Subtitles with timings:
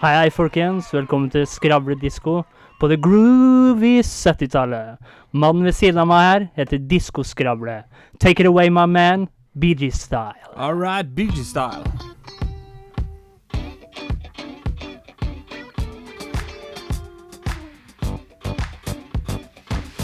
[0.00, 0.86] Hei, hei, folkens.
[0.94, 2.38] Velkommen til Skravledisko
[2.80, 4.96] på det groovy 70-tallet.
[5.36, 7.82] Mannen ved siden av meg her heter Diskoskravle.
[8.16, 9.28] Take it away, my man.
[9.60, 10.40] BG style.
[10.56, 11.84] All right, BG style.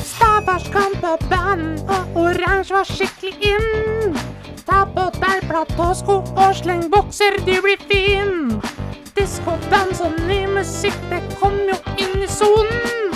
[0.04, 4.25] Stavars kom på banen, og oransje var skikkelig inn.
[4.68, 8.75] Ta på deg platåsko og sleng bukser, du blir fin.
[9.46, 13.13] Diskodans og ny musikk, det kom jo inn i sonen.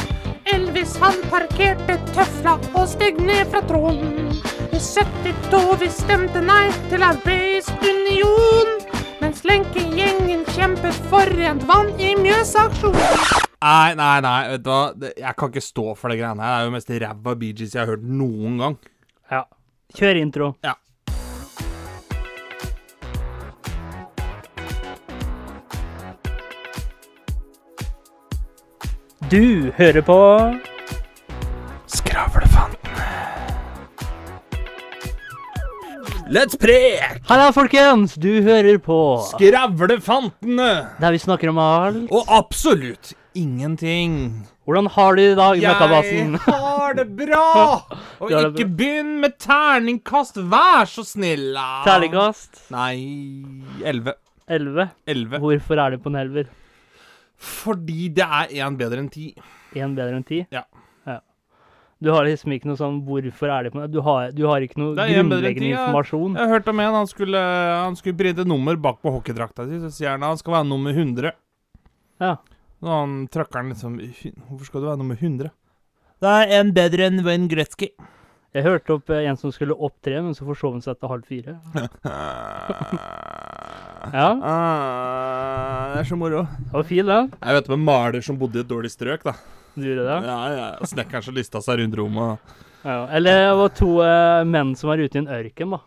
[0.55, 4.29] Elvis han parkerte tøfla og steg ned fra tronen.
[4.71, 8.71] I 72 vi stemte nei til Europeisk union.
[9.19, 13.51] Mens lenkegjengen kjempet for rent vann i Mjøsaksjonen.
[13.59, 15.11] Nei, nei, nei, vet du hva.
[15.11, 16.61] Jeg kan ikke stå for det greiene her.
[16.61, 18.79] Det er jo mest ræva Gees jeg har hørt noen gang.
[19.35, 19.43] Ja.
[19.99, 20.53] Kjør intro.
[20.63, 20.79] Ja.
[29.31, 30.15] Du hører på
[31.87, 33.05] Skravlefantene.
[36.35, 37.21] Let's prek!
[37.29, 38.17] Halla, folkens!
[38.19, 40.73] Du hører på Skravlefantene!
[40.99, 42.11] der vi snakker om alt.
[42.11, 44.19] Og absolutt ingenting.
[44.67, 46.35] Hvordan har du det i dag, møkkabasen?
[46.35, 47.47] Jeg har det bra!
[48.21, 51.53] Og det ikke begynn med terningkast, vær så snill.
[51.87, 52.97] Terningkast Nei
[53.87, 54.19] 11.
[54.51, 54.91] 11.
[55.07, 55.39] 11.
[55.47, 56.51] Hvorfor er det på en elver?
[57.41, 59.33] Fordi det er én bedre enn 10.
[59.81, 60.43] Én bedre enn ti?
[60.53, 60.65] Ja.
[61.09, 61.19] ja.
[62.01, 64.81] Du har liksom ikke noe sånn 'hvorfor er det på Du har, du har ikke
[64.81, 65.87] noe Det er en bedre enn grunnleggende ti, ja.
[65.87, 66.37] informasjon?
[66.37, 69.81] Jeg har hørt om en han skulle, han skulle printe nummer bak på hockeydrakta si.
[69.81, 71.33] Så sier han at han skal være nummer 100.
[72.21, 72.37] Ja.
[72.83, 75.51] Og han trøkkeren liksom Hvorfor skal du være nummer 100?
[76.21, 77.95] Det er en bedre enn Wayne Gretzky.
[78.55, 81.27] Jeg hørte opp eh, en som skulle opptre, men så forsov han seg etter halv
[81.29, 81.59] fire.
[84.11, 86.41] Ja, Ah, det er så moro.
[86.49, 87.27] det var fin, den.
[87.37, 89.35] Jeg vet om en maler som bodde i et dårlig strøk, da.
[89.77, 90.17] Du gjorde det?
[90.27, 90.69] Ja, ja.
[90.89, 92.41] Snekkeren som lista seg rundt rommet.
[92.83, 93.05] Ja.
[93.13, 95.83] Eller det var to eh, menn som var ute i en ørken, da.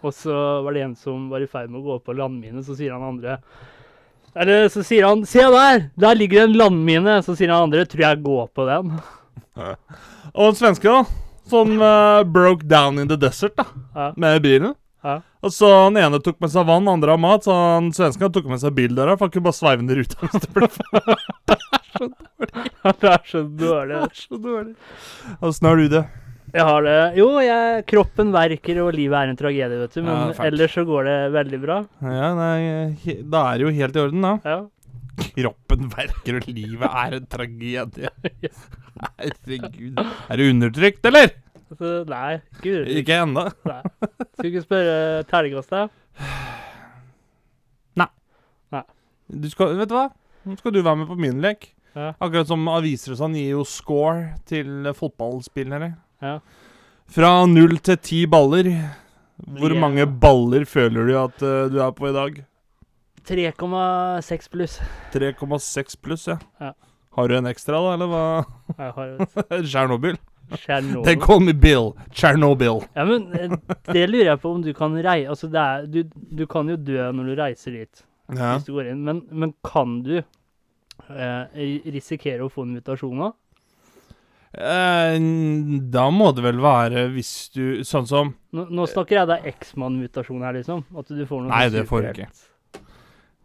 [0.00, 2.72] Og så var det en som var i ferd med å gå på landmine, så
[2.78, 3.36] sier han andre
[4.34, 5.90] Eller så sier han 'Se der!
[6.00, 8.96] Der ligger en landmine!' Så sier han andre 'Tror jeg går på den'.
[10.34, 11.04] Og en svenske, da.
[11.50, 13.66] Som uh, broke down in the desert, da.
[13.94, 14.12] Ja.
[14.16, 14.74] Med bilen.
[15.02, 15.18] Ja.
[15.40, 17.44] Og så Den ene tok med seg vann, andre har mat.
[17.46, 19.16] Så han svensken tok med seg bildøra.
[19.16, 20.68] For han kunne bare sveive den i ruta hvis det ble
[22.00, 23.94] det er så dårlig.
[23.94, 24.74] det er så dårlig.
[25.44, 26.02] Åssen har du det?
[26.50, 30.00] Jeg har det Jo, jeg, kroppen verker, og livet er en tragedie, vet du.
[30.02, 31.76] Men Ja, ellers så går det veldig bra.
[32.02, 34.32] Ja, nei, Da er det jo helt i orden, da.
[34.44, 34.58] Ja.
[35.28, 38.10] Kroppen verker, og livet er en tragedie.
[39.20, 40.00] Herregud.
[40.00, 41.34] Er du undertrykt, eller?
[41.70, 43.00] Altså, nei, ikke undertrykt.
[43.02, 43.46] Ikke ennå.
[43.70, 43.82] Nei.
[44.40, 45.12] Vi ikke spørre
[45.60, 45.88] nei.
[49.30, 50.08] Du skal, vet du hva?
[50.48, 51.68] Nå skal du være med på min lek.
[51.94, 52.12] Ja.
[52.22, 55.92] Akkurat som aviser og sånn gir jo score til fotballspillere.
[56.24, 56.38] Ja.
[57.10, 58.70] Fra null til ti baller.
[59.40, 59.80] Hvor yeah.
[59.82, 62.40] mange baller føler du at uh, du er på i dag?
[63.30, 64.78] 3,6 pluss.
[65.14, 66.38] 3,6 pluss, ja.
[66.60, 66.72] Ja.
[67.16, 68.24] Har du en ekstra, da, eller hva?
[68.76, 70.18] Jeg har Tsjernobyl.
[71.04, 71.92] They call me Bill.
[72.10, 72.80] Tsjernobyl.
[72.98, 73.52] Ja, men eh,
[73.92, 76.74] det lurer jeg på om du kan reise Altså, det er, du, du kan jo
[76.78, 78.02] dø når du reiser dit,
[78.34, 78.56] Ja.
[78.56, 81.62] hvis du går inn, men, men kan du eh,
[81.94, 83.30] risikere å få en mutasjon da?
[84.50, 85.14] Eh,
[85.94, 90.42] da må det vel være hvis du Sånn som Nå, nå snakker jeg deg X-mann-mutasjon
[90.42, 90.82] her, liksom.
[90.98, 92.46] At du får noe Nei, sånn det får du superhelt.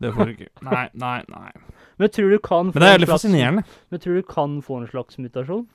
[0.03, 0.49] Det får du ikke.
[0.67, 1.51] Nei, nei, nei.
[1.97, 3.63] Men tror du kan få Men det er en veldig fascinerende.
[3.93, 5.65] Men tror du kan få en slags mutasjon?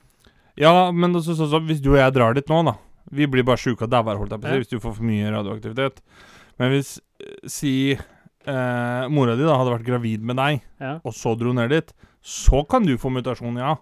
[0.61, 2.75] Ja, men så, så, så, hvis du og jeg drar dit nå, da
[3.17, 4.61] Vi blir bare sjuke og dauer, holdt jeg på å si, Ja.
[4.61, 6.03] hvis du får for mye radioaktivitet.
[6.61, 6.91] Men hvis
[7.25, 10.99] eh, Si eh, mora di da hadde vært gravid med deg, Ja.
[11.05, 11.93] og så dro ned dit,
[12.23, 13.77] så kan du få mutasjon, ja.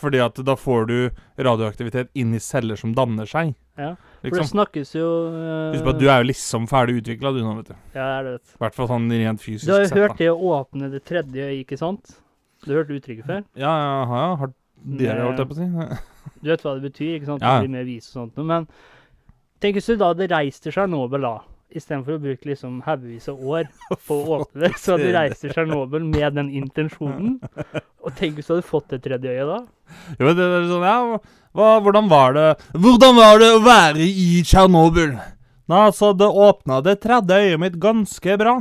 [0.00, 0.96] Fordi at da får du
[1.38, 3.52] radioaktivitet inn i celler som danner seg.
[3.78, 3.92] Ja,
[4.22, 4.50] For det Liksom.
[4.54, 7.72] snakkes jo eh, Husk på at du er jo liksom ferdig utvikla, du nå, vet
[7.72, 7.74] du.
[7.96, 8.52] Ja, jeg vet.
[8.54, 9.98] I hvert fall sånn rent fysisk Du har jo sett.
[9.98, 10.18] hørt da.
[10.22, 12.12] det å åpne det tredje øyet, ikke sant?
[12.62, 13.42] Du har hørt uttrykket før?
[13.58, 14.54] Ja, ja, har ja, hørt
[15.02, 16.00] dere, holdt jeg på å si.
[16.42, 17.42] Du vet hva det betyr, ikke sant?
[17.42, 17.56] Ja.
[17.58, 18.36] Du blir mer vis og sånt.
[18.38, 18.68] noe, Men
[19.62, 21.34] tenk hvis du da hadde reist til Tsjernobyl, da.
[21.72, 23.66] Istedenfor å bruke liksom haugevis av år
[24.06, 27.40] på å åpne det, så hadde du reist til Tsjernobyl med den intensjonen.
[28.04, 29.60] Og tenk hvis du hadde fått det tredje øyet da.
[30.18, 31.18] Jo, men det er sånn, ja,
[31.52, 35.14] hva, hvordan var det Hvordan var det å være i Tsjernobyl?
[35.68, 38.54] Nei, altså, det åpna det tredje øyet mitt ganske bra.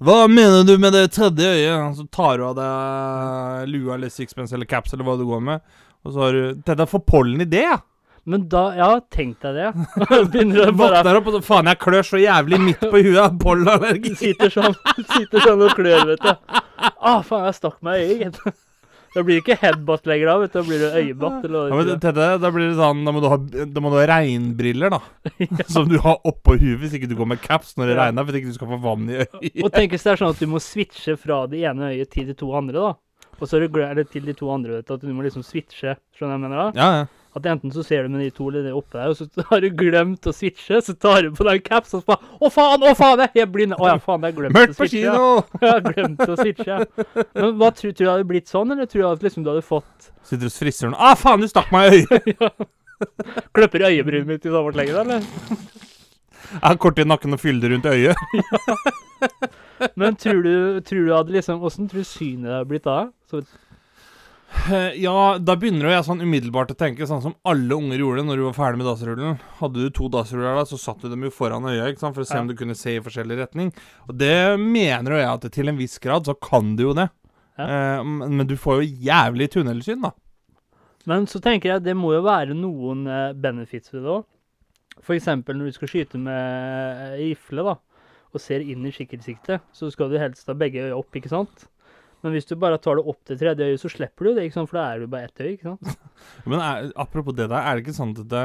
[0.00, 1.98] Hva mener du med det tredje øyet?
[1.98, 5.60] Så tar du av deg lua eller sixpence eller caps eller hva du går med.
[6.04, 7.76] Og så har du Dette er for pollen i det, ja.
[8.24, 9.68] Men da Ja, tenk deg det.
[10.32, 13.20] Begynner å bare Våkner opp og så faen, jeg klør så jævlig midt på huet.
[13.20, 14.16] har Pollenallergi.
[14.24, 14.76] Sitter sånn,
[15.14, 16.32] sitter sånn og klør, vet du.
[16.96, 18.42] ah, faen, jeg stakk meg i øyet.
[19.10, 19.14] Gitt».
[19.18, 20.58] Da blir det ikke headbutt lenger, da, vet du.
[20.60, 21.44] Da blir det øyebutt.
[21.44, 22.00] Eller Ja, men.
[22.00, 23.36] Tete, da blir det sånn Da må du ha,
[23.66, 25.00] da må du ha regnbriller, da.
[25.74, 28.04] Som du har oppå huet hvis ikke du går med caps når det Ja.
[28.06, 28.24] regner.
[28.30, 29.62] Hvis ikke du skal få vann i øyet.
[29.64, 32.26] Og tenk hvis det er sånn at du må switche fra det ene øyet til
[32.30, 32.94] de to andre, da.
[33.40, 34.94] Og så er det, til de to andre, vet du.
[34.94, 35.96] At du må liksom switche.
[36.14, 36.68] Skjønner du hva jeg mener da?
[36.76, 37.06] Ja, ja.
[37.36, 39.60] At enten så ser du med de to eller det oppe der, og så har
[39.62, 42.82] du glemt å switche, så tar du på deg caps og så bare Å, faen!
[42.82, 43.22] Å, faen!
[43.28, 43.76] Jeg er blind!
[43.78, 45.04] Å ja, faen, jeg glemte å switche.
[45.04, 45.14] ja.
[45.60, 46.80] Jeg har glemt å switche.
[47.38, 49.62] Men hva tror, tror du hadde blitt sånn, eller tror du at liksom du hadde
[49.66, 50.98] fått Sitter hos frisøren.
[50.98, 52.28] Ah, faen, du stakk meg i øyet!
[52.42, 52.50] ja.
[53.56, 55.24] Klipper øyebrynet mitt i samme slengen, eller?
[56.50, 58.10] Jeg har kort i nakken og fylde rundt øyet.
[58.10, 58.78] ja.
[59.96, 60.52] Men tror du,
[60.84, 62.98] tror du hadde liksom Åssen tror du synet hadde blitt da?
[63.30, 63.40] Så,
[65.00, 68.44] Ja, da begynner jeg sånn umiddelbart å tenke sånn som alle unger gjorde når du
[68.48, 69.38] var ferdig med dassrullen.
[69.60, 72.22] Hadde du to dassruller da, så satte du dem jo foran øyet ikke sant, for
[72.24, 72.40] å se Ja.
[72.42, 73.72] om du kunne se i forskjellig retning.
[74.08, 77.08] Og det mener jo jeg at til en viss grad så kan du jo det.
[77.58, 77.64] Ja.
[78.00, 80.12] Eh, men du får jo jævlig tunnelsyn, da.
[81.06, 84.24] men så tenker jeg det må jo være noen eh, benefits ved det òg.
[85.00, 85.26] F.eks.
[85.26, 87.76] når du skal skyte med eh, rifle da,
[88.34, 91.66] og ser inn i kikkertsiktet, så skal du helst ha begge øyene opp, ikke sant?
[92.24, 94.58] Men hvis du bare tar det opp til tredje øye, så slipper du det, ikke
[94.58, 94.70] sant?
[94.70, 95.54] for da er du bare ett øye.
[95.54, 96.02] ikke sant?
[96.50, 98.44] Men er, apropos det der, er det ikke sånn at det,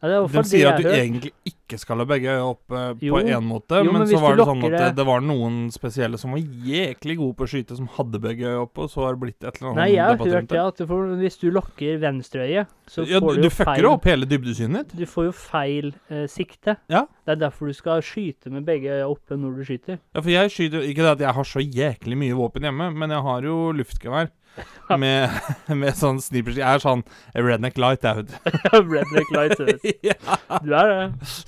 [0.00, 3.14] Ja, de sier at du egentlig ikke skal ha begge øyne opp eh, Jo.
[3.16, 5.20] på én måte, Jo, men, men så var det sånn at det, det- det var
[5.26, 8.90] noen spesielle som var jæklig gode på å skyte, som hadde begge øyne oppe, og
[8.92, 11.10] så har det blitt et eller annet Nei, jeg har hørt det at du får,
[11.18, 14.04] hvis du lokker venstreøyet, så Ja, får du, du, du jo feil feil fucker opp
[14.08, 14.96] hele dybdesynet ditt.
[15.02, 16.76] Du får jo feil eh, sikte.
[16.88, 17.02] Ja.
[17.26, 19.98] Det er derfor du skal skyte med begge øyne oppe når du skyter.
[20.14, 23.10] Ja, for jeg skyter Ikke det at jeg har så jæklig mye våpen hjemme, men
[23.10, 24.30] jeg har jo luftgevær.
[25.02, 25.28] Med,
[25.68, 27.02] med sånn snipers Jeg er sånn
[27.36, 28.78] redneck light, jeg, vet du.
[28.88, 29.90] Redneck light, vet du.
[30.08, 30.16] ja,
[30.64, 31.02] Du er det.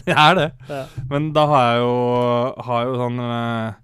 [0.04, 0.48] jeg er det.
[0.68, 0.82] Ja.
[1.08, 1.94] Men da har jeg jo
[2.68, 3.78] Har jo sånn eh,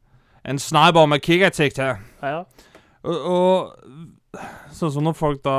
[0.53, 2.03] En sniper med kikkertsikt her.
[2.21, 2.69] Ja, ja.
[3.07, 5.57] Og, og sånn som når folk da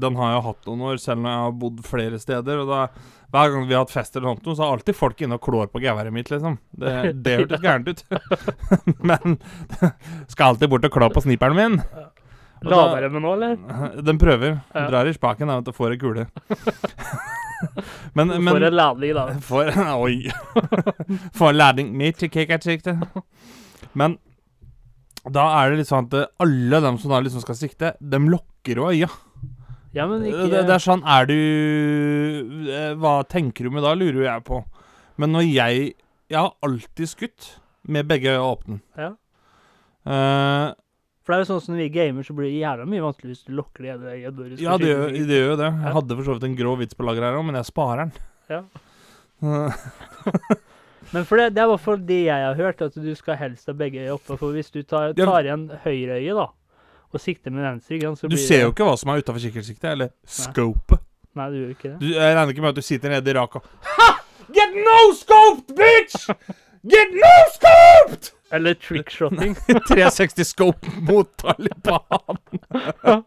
[0.00, 2.64] Den har jeg hatt noen år, selv når jeg har bodd flere steder.
[2.64, 2.86] Og da
[3.34, 5.66] hver gang vi har hatt fest, eller sånt, så er alltid folk inne og klår
[5.72, 6.54] på geværet mitt, liksom.
[6.78, 6.92] Det,
[7.26, 8.04] det hørtes gærent ut.
[9.02, 9.34] Men
[10.30, 11.76] skal alltid bort og klå på sniperen min.
[12.64, 13.56] Og den nå, eller?
[14.08, 14.60] Den prøver.
[14.74, 14.86] Ja.
[14.90, 16.26] Drar i spaken og får ei kule.
[18.16, 19.26] men, men får en ladning, da.
[19.44, 20.30] Får Oi.
[21.36, 23.04] Får lading midt i kikkertsiktet.
[23.96, 24.16] Men
[25.26, 28.30] da er det litt sånn at eh, alle dem som da liksom skal sikte, dem
[28.32, 29.10] lokker jo øya.
[29.96, 31.38] Ja, men ikke det, det er sånn Er du
[32.68, 34.58] eh, Hva tenker du med da, lurer jeg på.
[35.16, 35.86] Men når jeg
[36.28, 37.46] Jeg har alltid skutt
[37.86, 38.80] med begge øya åpne.
[38.98, 39.12] Ja.
[40.10, 40.74] Eh,
[41.26, 43.32] For det er jo sånn som når vi gamer, så blir det jævla mye vanskelig
[43.32, 45.70] hvis du lukker det gjennom øyet når ja, det gjør, det gjør jo det.
[45.82, 48.04] Jeg hadde for så vidt en grå vits på lager her òg, men jeg sparer
[48.04, 48.12] den.
[48.52, 48.60] Ja.
[51.12, 53.38] Men for det, det er i hvert fall det jeg har hørt, at du skal
[53.38, 54.36] helst ha begge øyne oppe.
[54.38, 56.46] For hvis du tar, tar igjen høyre øye, da,
[57.14, 59.90] og sikter med venstre, så blir Du ser jo ikke hva som er utafor kikkertsiktet,
[59.92, 61.02] eller scopet.
[61.36, 61.98] Nei, du gjør ikke det.
[62.00, 63.60] Du, jeg regner ikke med at du sitter nede i raka
[63.92, 64.08] Ha!
[64.56, 66.30] Get no scoped, bitch!
[66.92, 68.32] Get no scoped!
[68.54, 69.54] Eller trickshotting.
[69.88, 72.38] 360 scope mot Taliban.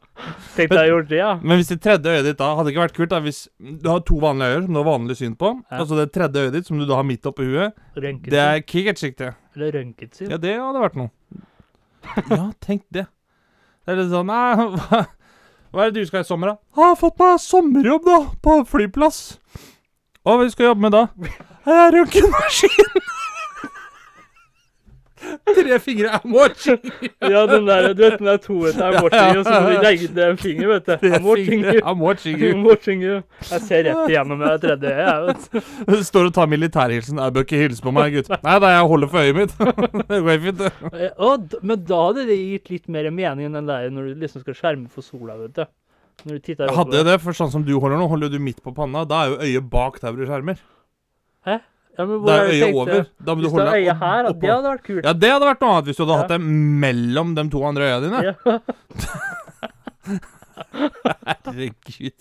[0.55, 1.33] Tenk deg å gjøre det, ja.
[1.43, 3.99] Men hvis det tredje øyet ditt da hadde ikke vært kult da Hvis du har
[4.07, 5.81] to vanlige øyer som du har vanlig syn på, Ja.
[5.81, 8.31] altså det tredje øyet ditt som du da har midt oppi huet, Røntgen.
[8.31, 9.33] det er kikkertsikte.
[9.57, 10.31] Eller røntgensyn.
[10.31, 11.11] Ja, det hadde vært noe.
[12.31, 13.05] Ja, tenk det.
[13.83, 15.03] Det er litt sånn Nei, hva,
[15.75, 16.57] hva er det du skal i sommer, da?
[16.79, 18.19] Jeg har fått meg sommerjobb, da.
[18.45, 19.21] På flyplass.
[20.23, 21.03] Hva skal du jobbe med da?
[21.67, 23.07] Jeg er røntgenmaskin.
[25.59, 26.79] Tre fingre er watching.
[27.33, 30.07] Ja, den der, du vet den der toheten I'm watching you, så må du legge
[30.07, 31.07] til en finger, vet du.
[31.09, 31.81] I'm watching you.
[31.81, 32.51] I'm watching you.
[32.53, 33.17] I'm watching you.
[33.51, 35.49] Jeg ser rett igjennom det tredje øyet, jeg, vet
[35.91, 36.03] du.
[36.09, 37.21] Står og tar militærhilsen.
[37.23, 38.31] Jeg bør ikke hilse på meg, gutt.
[38.35, 39.57] Nei, da, er jeg holder for øyet mitt.
[40.09, 40.71] det går fint, det.
[41.09, 44.45] Eh, men da hadde det gitt litt mer mening enn den der når du liksom
[44.45, 45.65] skal skjerme for sola, vet du.
[46.27, 48.73] Når du titter hadde det, for sånn som du holder nå, holder du midt på
[48.75, 49.05] panna.
[49.07, 50.63] Da er jo øyet bak der hvor du skjermer.
[51.97, 53.05] Ja, men hvor er er øyet over.
[53.25, 54.39] Da må du holde deg øyet her, oppå.
[54.43, 55.03] det hadde vært kult.
[55.03, 56.21] Ja, det hadde vært noe annet hvis du hadde Ja.
[56.21, 56.39] hatt det
[56.85, 58.19] mellom de to andre øya dine.
[58.29, 58.33] Ja.
[61.29, 62.15] Herregud.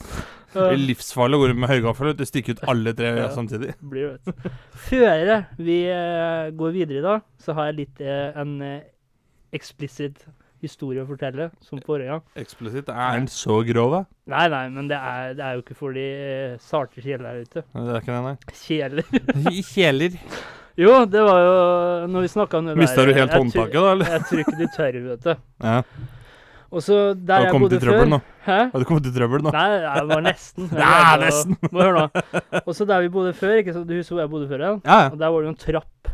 [0.49, 3.75] Det er livsfarlig å gå med høygaffel og stikke ut alle tre øya samtidig.
[3.91, 4.51] blir vet.
[4.89, 8.57] Før vi eh, går videre i dag, så har jeg litt eh, en
[9.53, 10.27] eksplisitt explicit
[10.63, 12.23] historie å fortelle, som forrige gang.
[12.41, 12.89] Eksplisitt.
[12.91, 14.01] Er den så grov, da?
[14.35, 17.43] Nei, nei, men det er, det er jo ikke for de eh, sarte kjeler her
[17.47, 17.65] ute.
[17.73, 18.37] Det er ikke det, nei.
[18.65, 19.11] Kjeler.
[19.53, 20.21] I Kjeler.
[20.79, 21.55] Jo, det var jo
[22.13, 24.13] Når vi snakka om det Mista du helt jeg tror- håndtaket, da, eller?
[24.15, 25.33] Jeg tror ikke de tør, vet du.
[25.65, 25.81] Ja.
[26.69, 28.19] Og så Har der du jeg kommet bodde i trøbbel før nå?
[28.45, 28.59] Hæ?
[28.75, 29.53] Har du kommet i trøbbel nå?
[29.57, 30.69] Nei, jeg var nesten.
[30.69, 31.57] Jeg Nei, greide å- nesten.
[31.73, 32.61] Må høre nå.
[32.67, 34.65] Og så der vi bodde før, ikke sant, du husker hvor jeg bodde før?
[34.67, 34.99] Ja, ja.
[35.09, 36.13] Og der var det jo en trapp.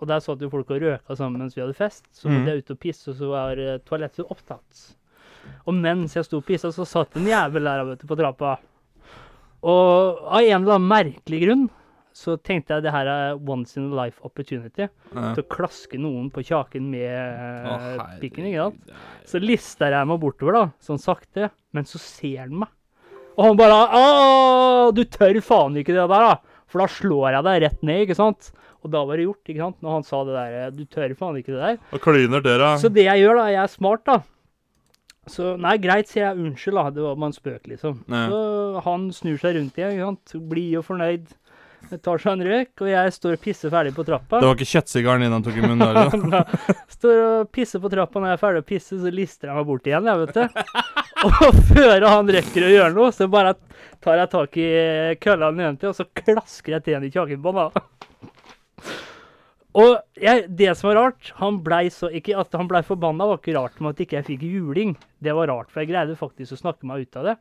[0.00, 2.04] Og der satt jo folk og røka sammen mens vi hadde fest.
[2.16, 2.38] Så Mhm.
[2.40, 4.96] måtte jeg ut og pisse, og så var eh, toalettet opptatt.
[5.66, 8.58] Og mens jeg sto og pissa, så satt en jævel der vet du, på trappa.
[9.62, 11.66] Og av en eller annen merkelig grunn
[12.16, 15.34] så tenkte jeg det her er once in a life opportunity Ja.
[15.34, 18.44] til å klaske noen på kjaken med eh, pikken.
[18.50, 18.90] ikke sant?
[19.30, 21.50] Så lister jeg meg bortover, da, sånn sakte.
[21.72, 22.68] Men så ser han meg.
[23.38, 26.34] Og han bare Å, du tør faen ikke det der, da!
[26.70, 28.50] For da slår jeg deg rett ned, ikke sant?
[28.80, 29.78] Og da var det gjort, ikke sant?
[29.84, 31.80] Når han sa det der Du tør faen ikke det der.
[31.92, 32.74] Og kliner dere.
[32.80, 34.20] Så det jeg gjør, da Jeg er smart, da.
[35.30, 36.86] Så nei, greit, sier jeg unnskyld, da.
[36.96, 38.00] Det var bare en spøk, liksom.
[38.08, 38.22] Ja.
[38.32, 38.40] Så
[38.86, 40.34] han snur seg rundt igjen, ikke sant.
[40.50, 41.28] Blid og fornøyd.
[42.04, 44.38] Tar seg en røyk, og jeg står og pisser ferdig på trappa.
[44.40, 46.30] Det var ikke kjøttsigaren din han tok i munnen?
[46.30, 46.42] da.
[46.96, 48.20] Står og pisser på trappa.
[48.20, 50.44] Når jeg er ferdig å pisse, så lister jeg meg bort igjen, jeg, vet du.
[51.28, 53.54] Og før han rekker å gjøre noe, så bare
[54.00, 54.68] tar jeg tak i
[55.20, 57.74] kølla nedentil, og så klasker jeg til han i kjaken på han.
[57.74, 57.82] da.
[59.78, 63.78] Og jeg, det som var rart, han blei at han blei forbanna, var ikke rart
[63.78, 64.96] med at ikke jeg fikk juling.
[65.22, 67.36] Det var rart, for jeg greide faktisk å snakke meg ut av det.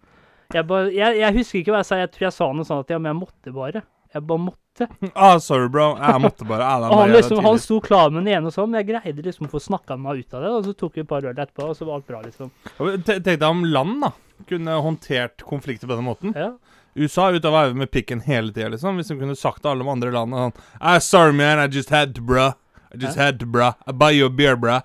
[0.53, 2.83] Jeg, ba, jeg, jeg husker ikke hva jeg sa, jeg tror jeg sa noe sånn
[2.83, 3.83] at ja, men jeg måtte bare.
[4.13, 4.87] Jeg bare måtte.
[5.13, 5.91] Ah, sorry, bro.
[5.99, 8.71] Jeg måtte bare ah, Og han, liksom, han sto klar med den ene og sånn,
[8.71, 10.53] men jeg greide liksom å få snakka meg ut av det.
[10.55, 12.53] Og så tok vi et par øl etterpå, og så var alt bra, liksom.
[13.05, 14.13] Tenk deg om land da
[14.47, 16.33] kunne håndtert konflikter på den måten.
[16.37, 16.53] Ja.
[16.95, 18.97] USA ute av veive med pikken hele tida, liksom.
[18.97, 21.59] Hvis de kunne sagt til alle de andre landene sånn ah, Sorry, man.
[21.59, 22.53] I just had to, bro.
[22.91, 23.23] I just Hæ?
[23.23, 23.73] had to, bro.
[23.87, 24.81] I buy you a beer, bro.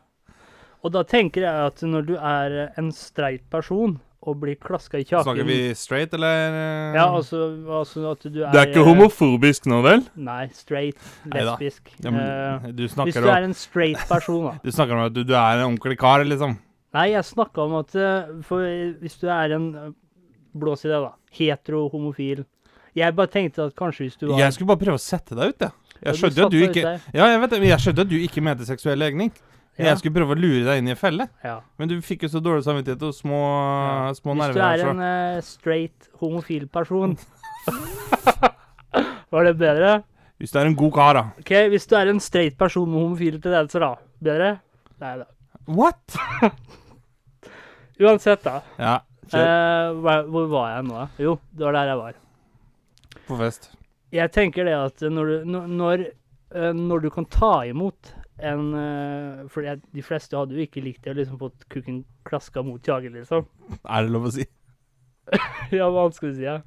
[0.85, 5.05] Og da tenker jeg at når du er en streit person og blir klaska i
[5.05, 6.57] kjaken Snakker vi straight, eller?
[6.57, 6.97] eh?
[6.97, 7.41] Ja, altså,
[7.81, 10.05] altså at du er Du er ikke eh, homofobisk nå, vel?
[10.17, 11.01] Nei, straight,
[11.33, 11.91] lesbisk.
[12.05, 14.55] Ja, men, du snakker, hvis du om, er en straight person, da.
[14.65, 16.57] du snakker om at du, du er en ordentlig kar, liksom.
[16.95, 18.65] Nei, jeg snakka om at eh, for
[19.03, 19.93] hvis du er en eh,
[20.55, 21.15] Blås i det, da.
[21.35, 22.45] Hetero, homofil.
[22.95, 25.51] Jeg bare tenkte at kanskje hvis du var Jeg skulle bare prøve å sette deg
[25.51, 25.75] ut, jeg.
[26.05, 26.95] Jeg skjønte at du ikke.
[27.17, 29.33] Ja, jeg vet det, men jeg skjønte at du ikke mente seksuell legning.
[29.75, 29.89] Ja.
[29.89, 31.27] Jeg skulle prøve å lure deg inn i en felle.
[31.43, 31.57] Ja.
[31.81, 33.41] Men du fikk jo så dårlig samvittighet og små,
[34.15, 37.17] små Hvis du er en uh, straight, homofil person
[39.35, 39.97] Var det bedre?
[40.39, 41.25] Hvis du er en god kar, da.
[41.43, 43.91] Ok, Hvis du er en straight person med homofile tendenser, da.
[44.23, 44.53] Bedre?
[45.03, 45.27] Nei da.
[45.67, 46.19] What?
[48.05, 48.61] Uansett, da.
[48.79, 49.01] Ja,
[49.33, 49.93] Eh,
[50.29, 50.95] hvor var jeg nå?
[50.99, 51.07] da?
[51.19, 52.15] Jo, det var der jeg var.
[53.29, 53.71] på fest.
[54.13, 56.05] Jeg tenker det at når du, når- når,
[56.55, 61.15] eh, du kan ta imot en eh, For de fleste hadde jo ikke likt det,
[61.15, 63.47] å liksom fått kukken klaska mot kjagen, liksom.
[63.89, 64.45] Er det lov å si?
[65.73, 66.45] Ja, hva annet skal du si?
[66.45, 66.61] Ja?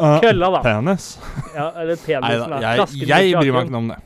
[0.00, 0.60] Uh, Kølla, da.
[0.62, 1.18] Penis?
[1.54, 2.50] Ja, eller penisen.
[2.50, 2.60] Neida, da.
[2.94, 3.98] jeg, jeg bryr meg ikke noe om det.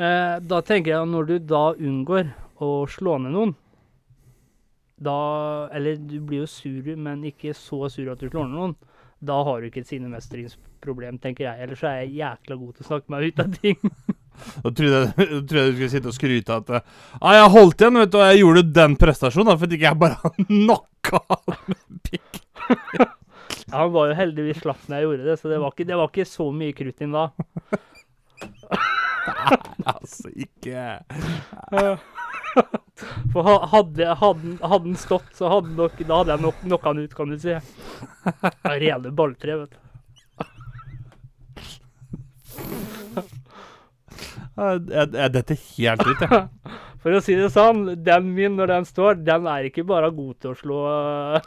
[0.00, 2.30] Eh, da tenker jeg at når du da unngår
[2.64, 3.50] å slå ned noen
[5.00, 8.76] da Eller du blir jo sur, men ikke så sur at du slår noen.
[9.20, 11.64] Da har du ikke et sinnemestringsproblem, tenker jeg.
[11.64, 13.78] Ellers er jeg jækla god til å snakke meg ut av ting.
[14.40, 18.16] Da trodde jeg, du skulle sitte og skryte at ah, jeg holdt igjen, vet du,
[18.16, 21.58] og jeg gjorde den prestasjonen da, at ikke jeg bare knocka av
[22.06, 22.38] pikk.
[22.96, 23.08] Ja,
[23.74, 26.08] han var jo heldigvis slapp når jeg gjorde det, så det var ikke, det var
[26.08, 27.26] ikke så mye krutt inn da.
[29.36, 30.86] Nei, Altså, ikke
[33.32, 37.04] For hadde, hadde, hadde den stått, så hadde nok, da hadde jeg nok knocka han
[37.04, 37.56] ut, kan du si.
[38.64, 39.80] Rene balltre, vet du.
[44.60, 46.40] Jeg, jeg, detter helt ut, jeg.
[47.00, 50.34] For å si det sånn, den min når den står, den er ikke bare god
[50.42, 50.80] til å slå,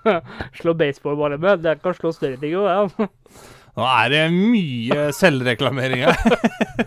[0.59, 1.61] slå baseballballer med.
[1.61, 3.11] Den kan slå større ting òg, den.
[3.73, 6.17] Nå er det mye selvreklamering her.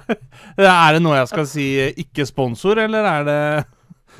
[0.58, 1.68] er det noe jeg skal si
[2.02, 3.40] ikke sponsor, eller er det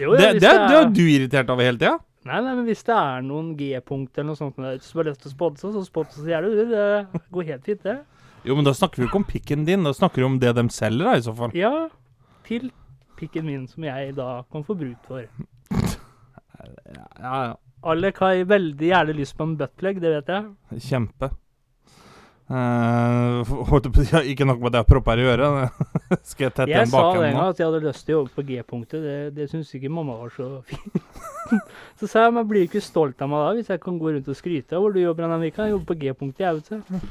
[0.01, 1.95] Jo, Det, ja, det, hvis det er jo du irritert over hele tida.
[2.27, 4.65] Nei, nei, men hvis det er noen G-punkt eller noe sånt som
[5.01, 6.65] har lyst til å sponse, så sponse så gjerne du.
[6.73, 7.99] Det går helt fint, det.
[8.47, 10.65] Jo, men da snakker vi ikke om pikken din, da snakker vi om det de
[10.75, 11.55] selger, da, i så fall.
[11.57, 11.71] Ja,
[12.47, 12.69] til
[13.17, 15.27] pikken min, som jeg da kan få bruk for.
[16.97, 17.55] Ja, ja.
[17.87, 20.81] Alec har veldig gjerne lyst på en buttplug, det vet jeg.
[20.83, 21.29] Kjempe.
[22.47, 23.41] Eh,
[23.83, 25.81] jeg si, ikke nok med at jeg har propper i øret.
[26.31, 27.47] Skal jeg tette Jeg igjen sa den bakenden gang nå?
[27.51, 29.03] at jeg hadde lyst til å jobbe på G-punktet.
[29.07, 31.11] Det, det syns ikke mamma var så fint.
[31.99, 34.31] så sa jeg men blir ikke stolt av meg da, hvis jeg kan gå rundt
[34.31, 35.27] og skryte av hvor du jobber?
[35.27, 37.11] Anna kan jobbe på G-punktet, jeg, vet du.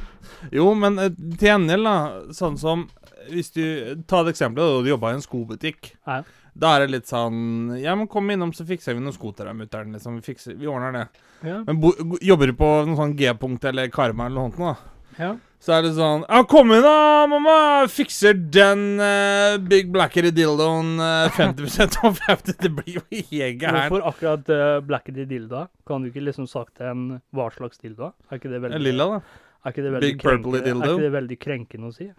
[0.55, 1.97] Jo, men eh, til gjengjeld, da.
[2.35, 2.87] Sånn som
[3.31, 3.61] Hvis du
[4.07, 4.61] Ta et eksempel.
[4.63, 5.93] da, Du jobba i en skobutikk.
[6.07, 6.21] Ja.
[6.55, 9.49] Da er det litt sånn Ja, men kom innom, så fikser vi noen sko til
[9.49, 9.91] deg, mutter'n.
[9.97, 10.21] Liksom.
[10.21, 11.05] Vi, fikser- vi ordner det.
[11.43, 11.59] Ja.
[11.67, 11.91] Men bo,
[12.23, 15.29] jobber du på noe sånn G-punkt eller Karma eller noe sånt, da, ja.
[15.63, 17.55] så er det sånn Ja, kom inn da, mamma!
[17.91, 23.89] Fikser den uh, Big Blackety dildoen uh, 50 og 50 Det blir jo helt gærent.
[23.89, 25.65] Hvorfor akkurat uh, Blackety dildo?
[25.87, 28.11] Kan du ikke liksom sagt en hva slags dildo?
[28.29, 29.41] Er ikke det veldig Lilla, da.
[29.65, 30.83] Er ikke det veldig, Big Purpley Dildo.
[30.85, 32.11] er ikke det veldig krenkende å si?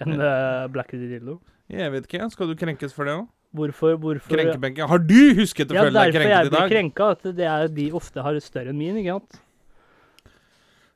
[0.00, 1.40] En uh, Blackety dildo?
[1.70, 2.30] Jeg vet ikke.
[2.32, 3.26] Skal du krenkes for det òg?
[3.52, 4.86] Hvorfor, hvorfor Krenkebenken.
[4.88, 6.70] Har du husket å Ja, føle deg derfor jeg krenket i blir dag?
[6.70, 7.08] krenka.
[7.16, 9.40] At det er de ofte har større enn min, ikke sant?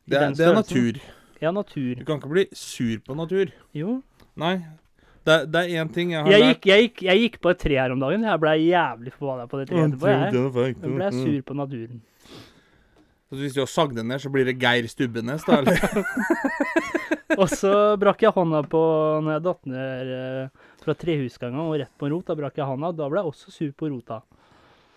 [0.07, 1.00] Det er, det er natur.
[1.43, 1.95] Ja, natur.
[1.99, 3.53] Du kan ikke bli sur på natur.
[3.76, 4.00] Jo.
[4.41, 4.57] Nei.
[5.25, 7.53] Det, det er én ting jeg har Jeg lært gikk, jeg, gikk, jeg gikk på
[7.55, 8.26] et tre her om dagen.
[8.29, 10.11] Jeg ble jævlig forbanna på det treet etterpå.
[10.67, 12.03] Jeg, jeg ble sur på naturen.
[13.33, 15.62] Så hvis du har sagd den ned, så blir det Geir Stubbenes, da?
[15.62, 15.81] Eller?
[17.41, 18.81] Og så brakk jeg hånda på
[19.25, 22.29] når jeg datt ned eh, fra trehusganga og rett på en rot.
[22.29, 22.93] Da brakk jeg hånda.
[22.95, 24.21] Da ble jeg også sur på rota.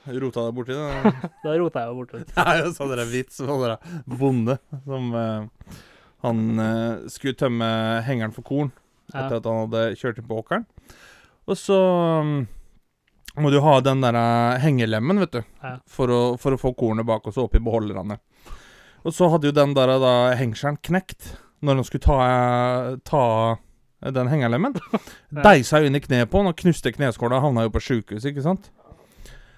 [0.07, 1.13] Rota deg borti det?
[1.43, 5.79] Da rota jeg meg borti Det er jo sånn vits med der bonde som eh,
[6.25, 7.67] Han eh, skulle tømme
[8.07, 8.71] hengeren for korn
[9.13, 9.39] etter Ja.
[9.39, 10.65] at han hadde kjørt inn på åkeren.
[11.47, 11.77] Og så
[12.25, 12.39] mm,
[13.43, 15.75] må du ha den der eh, hengelemmen, vet du, Ja.
[15.87, 18.17] for, å, for å få kornet bak og så i beholderne.
[19.05, 23.23] Og så hadde jo den der da hengselen knekt når han skulle ta, ta
[24.13, 24.75] den hengerlemmen.
[25.37, 25.43] Ja.
[25.43, 28.43] Deisa jo inn i kneet på han og knuste kneskåla havna jo på sjukehus, ikke
[28.45, 28.69] sant?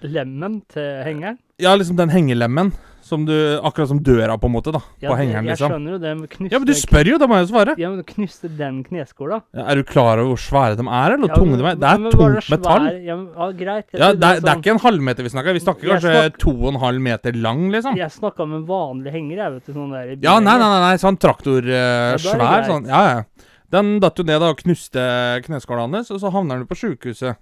[0.02, 1.36] Lemmen til hengeren.
[1.60, 2.70] Ja, liksom den hengelemmen.
[3.10, 3.34] Som du,
[3.66, 4.78] akkurat som døra, på en måte, da.
[5.02, 5.72] Ja, på hengeren, jeg liksom.
[5.72, 7.74] skjønner jo det, men knuste Ja, men du spør jo, da må jeg jo svare.
[7.80, 9.40] Ja, men knuste den kneskåla.
[9.56, 11.80] Ja, er du klar over hvor svære de er, eller Ja, tunge de er?
[11.80, 12.86] Det er men tungt tungt metall.
[13.02, 13.86] Ja, men, ja, greit.
[13.90, 15.58] Jeg Ja, det, det er, det er sånn- ikke en halvmeter vi snakker.
[15.58, 17.96] Vi snakker kanskje snak- to og en halv meter lang, liksom.
[17.98, 19.72] Jeg snakka om en vanlig henger, jeg, vet du.
[19.72, 21.66] Sånn der Ja, nei, nei, nei, nei sånn traktorsvær.
[21.66, 22.86] Uh, er det svær sånn.
[22.86, 23.24] Ja, ja.
[23.70, 25.02] Den datt jo ned da og knuste
[25.46, 27.36] kneskåla hans, og så havner han på sjukehuset.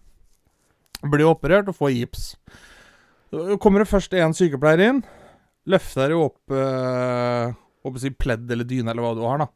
[1.04, 2.36] Blir operert og får gips.
[3.60, 5.02] Kommer det først én sykepleier inn.
[5.68, 9.48] Løfter jo opp øh, Håper å si pledd eller dyne eller hva du har, da.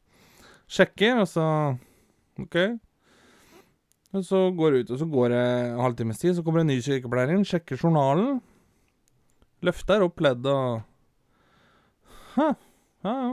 [0.73, 1.45] Sjekker, og så
[2.41, 2.57] OK.
[4.13, 6.71] Og så går det ut, og så går det en halvtimes tid, så kommer en
[6.71, 8.43] ny sykepleier inn, sjekker journalen.
[9.65, 10.83] Løfter opp pledd og
[12.33, 12.53] Hæ,
[13.05, 13.33] ja, ja.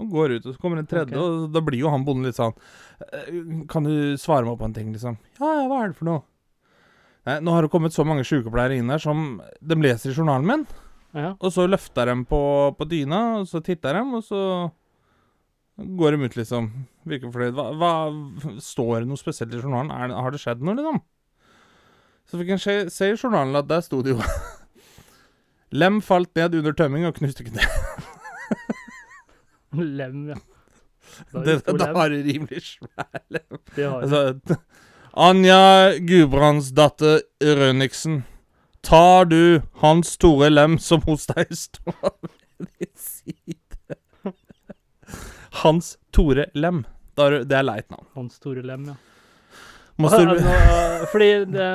[0.00, 1.20] Og går ut, og så kommer en tredje, okay.
[1.22, 2.54] og da blir jo han bonden litt sånn
[3.04, 3.28] «Eh,
[3.70, 5.18] Kan du svare meg på en ting, liksom?
[5.38, 6.24] Ja, ja, hva er det for noe?
[7.28, 10.48] Nei, nå har det kommet så mange sykepleiere inn her som De leser i journalen
[10.48, 10.64] min,
[11.14, 11.36] Ja.
[11.38, 12.40] og så løfta de på,
[12.74, 14.40] på dyna, og så titta de, og så
[15.78, 16.70] går de ut, liksom.
[17.06, 17.54] Virker fornøyd.
[17.54, 19.92] Hva, hva Står det noe spesielt i journalen?
[19.94, 21.00] Er, har det skjedd noe, liksom?
[22.30, 24.20] Så fikk en se, se i journalen at der sto det jo
[25.80, 28.10] Lem falt ned under tømming og knuste kneet.
[29.98, 30.38] Lem, ja.
[31.34, 33.58] Det, det har du rimelig svær lem.
[33.74, 34.02] Det har.
[34.02, 34.56] Altså,
[35.14, 38.22] Anja Gudbrandsdatter Rønniksen.
[38.84, 43.96] Tar du hans Tore lem som hos deg står ved din side?
[45.62, 46.82] Hans Tore Lem.
[47.16, 48.06] Det er leit navn.
[48.18, 48.96] Hans Tore lem, ja.
[50.02, 51.66] Master, Ja, nå, fordi det,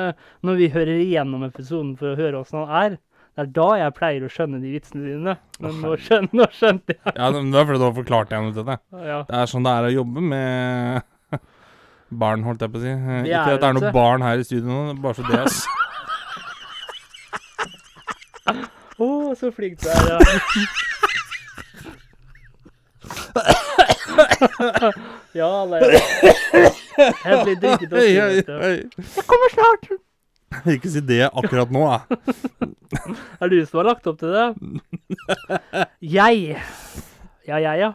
[0.44, 2.98] når vi hører igjennom episoden for å høre åssen han er,
[3.38, 5.34] det er da jeg pleier å skjønne de vitsene dine.
[5.64, 7.14] Men nå, skjøn, nå skjønte jeg.
[7.16, 8.76] ja, men det er fordi du har forklart igjen dette.
[9.06, 9.22] Ja.
[9.30, 11.40] Det er sånn det er å jobbe med
[12.26, 12.92] barn, holdt jeg på å si.
[12.92, 15.62] Det Ikke at det er noe barn her i studio nå, bare så det, ass.
[19.00, 20.18] Å, så flink du er, ja.
[25.32, 25.80] ja, alle
[27.24, 28.04] Helt litt drikket opp.
[28.04, 29.90] Jeg kommer snart!
[30.74, 31.98] Ikke si det akkurat nå, da.
[33.40, 34.46] Er det du som har lagt opp til det?
[36.02, 36.56] Jeg,
[37.46, 37.92] ja, jeg, ja,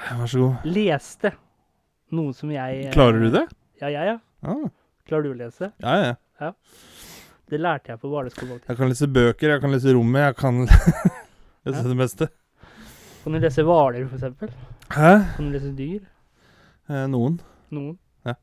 [0.00, 0.68] Vær så god.
[0.68, 1.32] leste
[2.14, 3.46] noe som jeg eh, Klarer du det?
[3.80, 4.18] Ja, jeg, ja.
[4.44, 4.68] Ah,
[5.08, 5.70] Klarer du å lese?
[5.80, 6.52] Ja, ja, ja.
[7.50, 8.60] Det lærte jeg på barneskolen.
[8.68, 10.60] Jeg kan lese bøker, jeg kan lese rommet, jeg kan
[11.66, 12.28] lese det meste.
[13.24, 14.52] Kan du lese hvaler, eksempel?
[14.94, 15.10] Hæ?
[15.36, 16.04] Kan du lese dyr?
[16.90, 17.40] Eh, noen.
[17.74, 17.96] Noen?
[18.26, 18.36] Ja.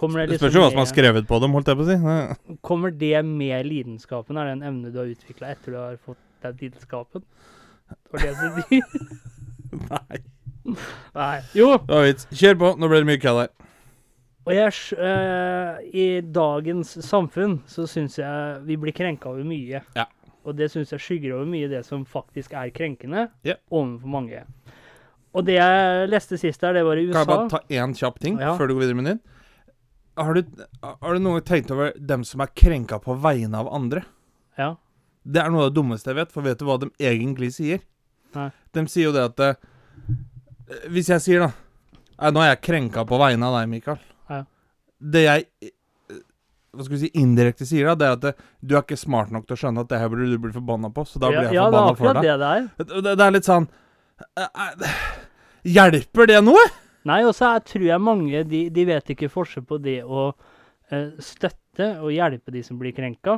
[0.00, 1.86] Kommer det, Det liksom spørs jo hva som har skrevet på dem, holdt jeg på
[1.86, 1.96] å si.
[1.96, 2.56] Ja.
[2.70, 4.36] kommer det med lidenskapen?
[4.40, 7.24] Er det en evne du har utvikla etter du har fått den lidenskapen?
[7.90, 9.08] Å lese dyr?
[9.88, 10.20] Nei.
[11.16, 11.36] Nei.
[11.56, 12.26] Jo, Det.
[12.36, 13.50] Kjør på, nå blir det mye kødd her.
[14.50, 19.80] Og jeg, eh, i dagens samfunn så syns jeg vi blir krenka over mye.
[19.96, 20.06] Ja.
[20.44, 23.54] Og det syns jeg skygger over mye det som faktisk er krenkende Ja.
[23.70, 24.42] overfor mange.
[25.34, 27.94] Og det jeg leste sist her, det var i USA Kan jeg bare ta én
[27.94, 28.56] kjapp ting Ja.
[28.58, 29.20] før du går videre med din?
[30.18, 30.42] Har du,
[30.82, 34.02] har du noen gang tenkt over dem som er krenka på vegne av andre?
[34.58, 34.74] Ja.
[35.24, 37.80] Det er noe av det dummeste jeg vet, for vet du hva de egentlig sier?
[38.34, 38.50] Nei.
[38.72, 39.54] De sier jo det at eh,
[40.88, 41.40] Hvis jeg sier,
[42.20, 43.98] da Nå er jeg krenka på vegne av deg, Mikael.
[45.00, 45.10] Ja.
[45.12, 45.70] Det jeg eh,
[46.76, 48.32] hva skal vi si, indirekte sier, da, det er at det,
[48.62, 50.90] du er ikke smart nok til å skjønne at det her burde du bli forbanna
[50.94, 52.28] på, så da blir ja, jeg ja, det er for akkurat deg.
[52.28, 52.68] det det er.
[52.78, 53.66] Det, det, det er litt sånn
[54.38, 55.00] eh, eh,
[55.74, 56.62] Hjelper det noe?
[57.10, 60.30] Nei, og så er- tror jeg mange de, de vet ikke forskjell på det å
[61.22, 63.36] støtte og hjelpe de som blir krenka.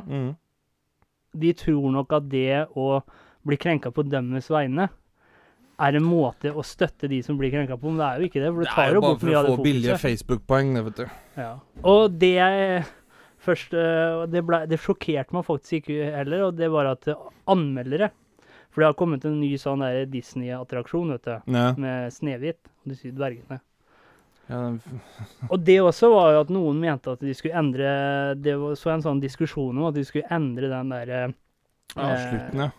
[1.33, 2.87] De tror nok at det å
[3.45, 4.87] bli krenka på dømmes vegne
[5.81, 8.41] er en måte å støtte de som blir krenka på, men det er jo ikke
[8.43, 8.49] det.
[8.53, 9.97] For det Det tar er jo bare for å få billige.
[10.01, 11.05] Facebook-poeng, det, vet du.
[11.41, 11.53] Ja.
[11.83, 12.83] Og det jeg
[13.43, 17.09] først øh, det, ble, det sjokkerte meg faktisk ikke heller, og det var at
[17.49, 18.11] anmeldere
[18.73, 21.73] For det har kommet en ny sånn Disney-attraksjon, vet du, Ja.
[21.77, 23.59] med Snehvit og de syv dvergene.
[24.49, 24.61] Ja,
[25.51, 28.89] Og det også var jo at noen mente at de skulle endre Det var så
[28.91, 31.21] en sånn diskusjon om at de skulle endre den derre
[31.95, 32.71] ja, slutten, ja.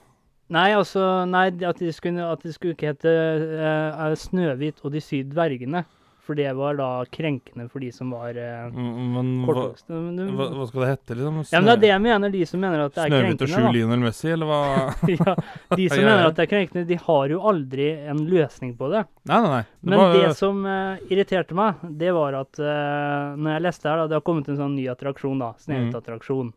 [0.53, 5.01] Nei, altså Nei, at de skulle, at de skulle ikke hete eh, Snøhvit og de
[5.01, 5.85] syv dvergene.
[6.25, 9.91] For det var da krenkende for de som var uh, Mm, Men hva, kortvokste.
[9.93, 11.35] Men det- hva, hva skal det hete, liksom?
[11.53, 13.49] Ja, men det er det jeg mener, de som mener at det er Snøhvit og
[13.51, 13.73] sju krenkende.
[13.77, 14.61] Lionel Messi, eller hva?
[15.19, 15.35] ja,
[15.77, 19.05] de som mener at det er krenkende, de har jo aldri en løsning på det.
[19.29, 19.63] Nei, nei, nei.
[19.69, 23.91] Det Men var- det som eh, irriterte meg, det var at eh, når jeg leste
[23.93, 25.53] her, da, det har kommet en sånn ny attraksjon, da.
[25.69, 26.53] Mm.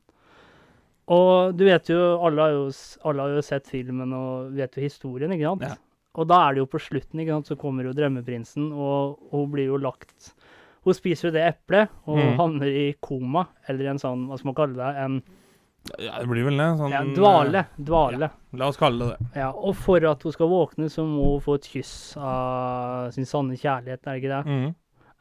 [1.07, 2.65] Og du vet jo alle, har jo,
[3.07, 5.61] alle har jo sett filmen og vet jo historien, ikke sant?
[5.63, 5.75] Ja.
[6.17, 9.35] Og da er det jo på slutten, ikke sant, så kommer jo drømmeprinsen, og og
[9.43, 10.33] hun blir jo lagt
[10.87, 12.37] Hun spiser jo det eplet og Mm.
[12.39, 15.21] havner i koma, eller en sånn, hva skal man kalle det, en
[15.99, 16.67] Ja, det blir vel det.
[16.79, 17.65] Sånn, ja, dvale.
[17.79, 18.29] Dvale.
[18.53, 19.27] La oss kalle det det.
[19.39, 23.23] Ja, og for at hun skal våkne, så må hun få et kyss av sin
[23.25, 24.45] sanne kjærlighet, er det ikke det?
[24.51, 24.75] Mhm.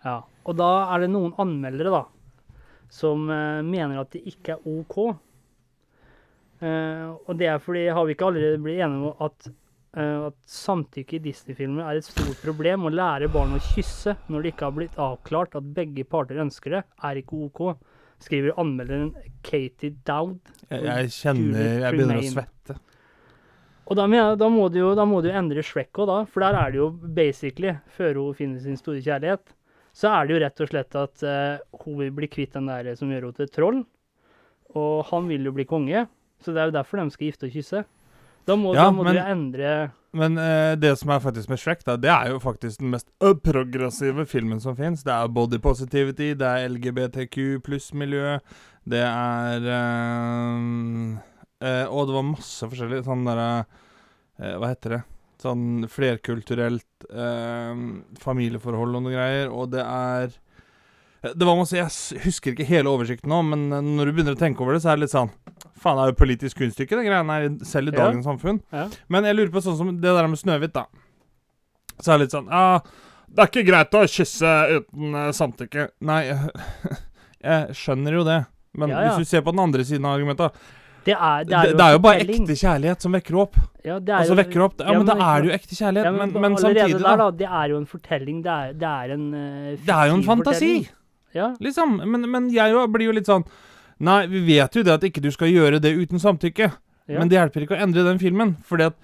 [0.05, 0.21] Ja.
[0.47, 2.05] Og da er det noen anmeldere, da,
[2.91, 5.17] som uh, mener at det ikke er OK.
[6.65, 9.49] Eh, og det er fordi Har vi ikke allerede blitt enige om at,
[9.99, 12.87] eh, at samtykke i Disney-filmer er et stort problem?
[12.89, 16.79] Å lære barn å kysse når det ikke har blitt avklart at begge parter ønsker
[16.79, 17.63] det, er ikke OK.
[18.25, 19.11] Skriver anmelderen
[19.45, 20.41] Katie Dowd.
[20.71, 22.79] Jeg, jeg kjenner Jeg begynner å svette.
[23.87, 26.17] Og da, jeg, da, må du jo, da må du endre Shrek òg, da.
[26.31, 29.53] For der er det jo basically, før hun finner sin store kjærlighet,
[29.97, 32.91] så er det jo rett og slett at uh, hun vil bli kvitt den der
[32.99, 33.79] som gjør henne til troll.
[34.77, 36.03] Og han vil jo bli konge.
[36.45, 37.85] Så det er jo derfor de skal gifte og kysse.
[38.47, 39.71] Da må, Ja, da må men- du endre
[40.17, 43.09] Men uh, det som er faktisk med Shrek, da, det er jo faktisk den mest
[43.21, 45.03] progressive filmen som fins.
[45.05, 48.39] Det er body positivity, det er LGBTQ pluss-miljø,
[48.89, 51.19] det er uh,
[51.61, 53.51] uh, Og det var masse forskjellig sånn derre
[54.39, 55.03] eh, Hva heter det?
[55.43, 57.75] Sånn flerkulturelt eh,
[58.23, 59.51] familieforhold og noe greier.
[59.53, 63.85] Og det er eh, Det var masse Jeg husker ikke hele oversikten nå, men eh,
[63.85, 65.35] når du begynner å tenke over det, så er det litt sånn
[65.79, 68.07] Faen, det er jo politisk kunststykke, det greiene her, selv i Ja.
[68.07, 68.63] dagens samfunn.
[68.73, 68.87] Ja.
[69.13, 70.87] Men jeg lurer på sånn som det der med Snøhvit, da.
[72.01, 72.81] Så er det litt sånn Ja,
[73.29, 75.89] det er ikke greit å kysse uten eh, samtykke.
[76.01, 76.23] Nei,
[77.47, 78.41] jeg skjønner jo det.
[78.77, 79.13] Men Ja, ja.
[79.17, 80.53] hvis du ser på den andre siden av argumentet
[81.07, 83.55] Det er, Det, det, er jo bare ekte kjærlighet som vekker opp.
[83.85, 86.05] Ja, det er Altså jo- vekker opp Ja, men da er det jo ekte kjærlighet.
[86.05, 87.31] ja, men, men, men samtidig, der, da.
[87.31, 88.43] Det er jo en fortelling.
[88.43, 90.89] Det er, det er en uh, Det er jo en fantasi.
[91.35, 91.55] Ja.
[91.61, 91.97] Liksom.
[92.11, 93.45] Men, men jeg blir jo litt sånn
[94.01, 96.71] Nei, vi vet jo det at ikke du skal gjøre det uten samtykke.
[97.09, 97.19] ja.
[97.19, 98.57] Men det hjelper ikke å endre den filmen.
[98.67, 98.97] Fordi at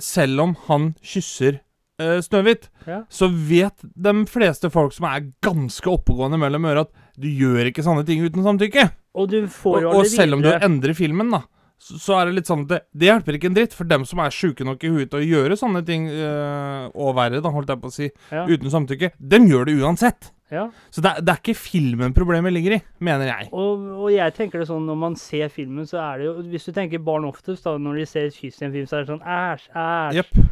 [0.00, 1.60] selv om han kysser
[2.00, 3.02] uh, Snøhvit, Ja.
[3.10, 7.84] så vet de fleste folk som er ganske oppegående mellom øra, at du gjør ikke
[7.84, 8.88] sånne ting uten samtykke.
[9.18, 11.42] Og du får jo og og selv om du endrer filmen, da,
[11.78, 13.74] så, så er det litt sånn at det, det hjelper ikke en dritt.
[13.74, 17.14] For dem som er sjuke nok i huet til å gjøre sånne ting, øh, og
[17.18, 18.46] verre, da, holdt jeg på å si, ja.
[18.46, 20.30] uten samtykke, dem gjør det uansett.
[20.50, 20.66] Ja.
[20.94, 23.48] Så det, det er ikke filmen problemet ligger i, mener jeg.
[23.52, 26.64] Og, og jeg tenker det sånn, når man ser filmen, så er det jo Hvis
[26.68, 29.04] du tenker barn oftest, da, når de ser et kyss i en film, så er
[29.04, 30.22] det sånn æsj, æsj.
[30.22, 30.48] Yep.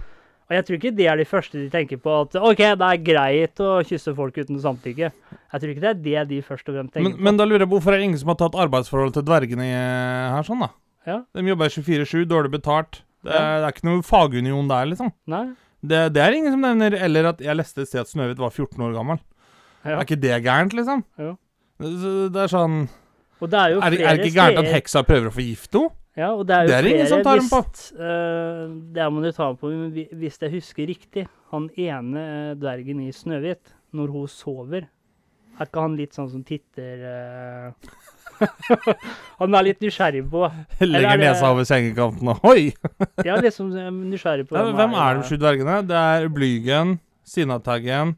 [0.47, 3.01] Og jeg tror ikke det er de første de tenker på, at OK, det er
[3.03, 5.09] greit å kysse folk uten samtykke.
[5.11, 7.65] Jeg tror ikke det er det de først og fremst tenker Men, men da lurer
[7.65, 10.71] jeg på hvorfor er det ingen som har tatt arbeidsforholdet til dvergene her, sånn, da?
[11.07, 11.19] Ja.
[11.35, 13.01] De jobber 24-7, dårlig betalt.
[13.27, 13.57] Det er, Ja.
[13.59, 15.11] det er ikke noe fagunion der, liksom.
[15.35, 15.45] Nei?
[15.87, 18.55] Det, det er ingen som nevner Eller at jeg leste et sted at Snøhvit var
[18.55, 19.19] 14 år gammel.
[19.87, 19.99] Ja.
[19.99, 21.05] Er ikke det gærent, liksom?
[21.23, 21.37] Jo.
[21.79, 22.87] Det, er sånn
[23.43, 25.35] Og det er jo Er det, flere er det ikke gærent at heksa prøver å
[25.35, 26.03] forgifte henne?
[26.17, 27.59] Ja, og det er jo Det er det ingen flere som tar dem på.
[27.61, 28.61] hvis, eh,
[28.97, 29.73] det må du ta på,
[30.17, 34.87] hvis jeg husker riktig, han ene eh, dvergen i Snøhvit, når hun sover,
[35.57, 37.93] er ikke han litt sånn som titter uh,
[39.41, 42.75] Han er litt nysgjerrig på er Legger nesa over sengekanten og Hoi!
[43.25, 43.71] Ja, liksom
[44.11, 45.79] nysgjerrig på hvem er de sju dvergene?
[45.89, 48.17] Det er Blygen, Sinnataggen,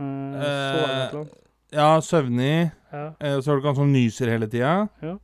[0.00, 1.26] Uh,
[1.72, 3.04] ja, Søvnig, ja.
[3.20, 4.72] eh, så har du ikke han som nyser hele tida.
[5.02, 5.16] Ja.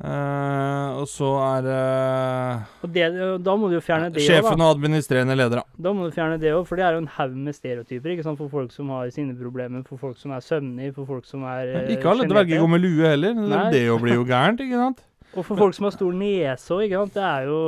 [0.00, 1.80] Eh, og så er det
[2.80, 3.06] Og det,
[3.44, 5.80] da må du jo fjerne det òg, sjefen og administrerende leder, da.
[5.84, 8.24] Da må du fjerne det òg, for det er jo en haug med stereotyper ikke
[8.24, 8.40] sant?
[8.40, 11.74] for folk som har sine problemer, for folk som er søvnige, for folk som er
[11.74, 13.36] eh, Ikke alle dverger går med lue heller.
[13.36, 13.66] Nei.
[13.74, 15.04] det jo blir jo gærent, ikke sant?
[15.36, 17.18] Og for folk som har stor nese òg, ikke sant.
[17.18, 17.60] Det er jo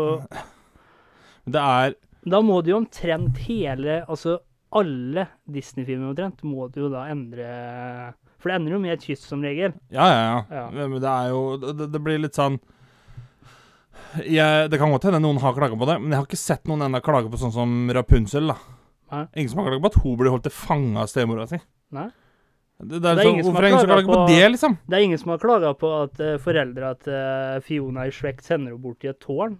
[1.52, 2.00] Det er
[2.32, 4.38] Da må du jo omtrent hele Altså
[4.72, 7.46] alle Disney-filmer omtrent må du jo da endre
[8.40, 9.74] For det ender jo med et kyss som regel.
[9.92, 10.38] Ja, ja, ja.
[10.50, 10.64] Ja.
[10.72, 12.56] Men det er jo Det, det blir litt sånn
[14.26, 16.66] jeg, Det kan godt hende noen har klaga på det, men jeg har ikke sett
[16.70, 18.50] noen ennå klage på sånn som Rapunzel.
[18.52, 18.58] da
[19.12, 19.26] Nei.
[19.36, 21.58] Ingen som har klaga på at hun blir holdt til fange av stemora si.
[21.92, 22.08] Nei.
[22.82, 24.08] Det, det er Det er så, ingen som hvorfor har er ingen som klaget klager
[24.08, 24.76] på på- det, liksom?
[24.88, 28.40] Det er ingen som har klaga på at uh, foreldra til uh, Fiona i Shrek
[28.42, 29.58] sender henne bort til et tårn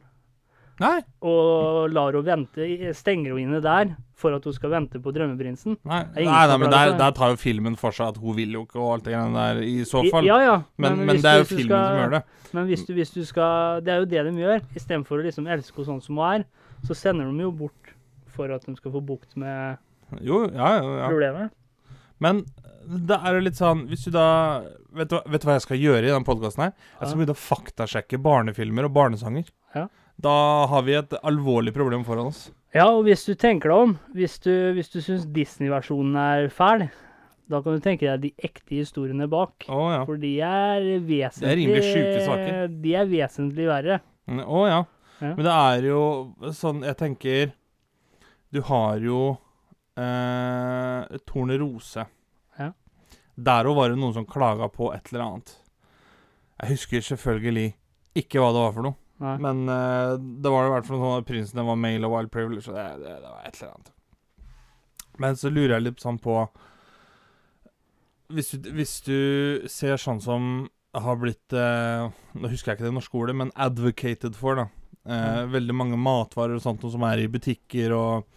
[0.82, 0.98] Nei.
[1.22, 2.66] og lar henne vente,
[2.98, 5.76] stenger henne inne der for at hun skal vente på drømmeprinsen.
[5.88, 8.64] Nei, nei, nei men der, der tar jo filmen for seg at hun vil jo
[8.66, 10.26] ikke og alt det der, i så I- fall.
[10.28, 10.56] Ja, ja.
[10.76, 12.22] men, men, men det er jo filmen skal- som gjør det.
[12.52, 14.60] Men hvis du, hvis du skal Det er jo det de gjør.
[14.76, 16.44] Istedenfor å liksom elske henne sånn som hun er,
[16.84, 17.94] så sender de jo bort
[18.32, 19.78] for at de skal få bukt med
[20.20, 21.08] Jo, ja, ja, ja.
[21.08, 21.50] problemet.
[22.20, 22.44] Men
[22.82, 25.78] det er jo litt sånn Hvis du da Vet du, vet du hva jeg skal
[25.80, 26.72] gjøre i den podkasten her?
[27.00, 29.46] Jeg skal begynne å faktasjekke barnefilmer og barnesanger.
[29.74, 29.86] Ja.
[30.20, 32.50] Da har vi et alvorlig problem foran oss.
[32.74, 36.86] Ja, og hvis du tenker deg om, hvis du, hvis du syns Disney-versjonen er fæl,
[37.52, 39.66] da kan du tenke deg de ekte historiene bak.
[39.68, 40.00] Å ja.
[40.08, 42.68] For de er vesentlig rimelig sjuke saker.
[42.84, 43.98] De er vesentlig verre.
[44.30, 44.80] Mm, Å ja.
[45.22, 45.32] Ja.
[45.36, 45.98] Men det er jo
[46.56, 47.50] sånn Jeg tenker
[48.54, 49.18] Du har jo
[49.98, 52.06] eh, Tornerose.
[52.58, 52.70] Ja.
[53.36, 55.52] Der òg var det noen som klaga på et eller annet.
[56.62, 57.68] Jeg husker selvfølgelig
[58.22, 58.98] ikke hva det var for noe.
[59.22, 59.36] Nei.
[59.42, 62.66] Men uh, det var i hvert fall sånn at prinsen var male og wild privilege.
[62.70, 63.92] Og det, det, det var et eller annet.
[65.22, 66.36] Men så lurer jeg litt sånn på
[68.32, 69.18] Hvis du, hvis du
[69.70, 70.46] ser sånn som
[70.96, 74.66] har blitt eh, Nå husker jeg ikke det norske ordet, men advocated for, da.
[75.02, 78.30] Eh, veldig mange matvarer og sånt som er i butikker og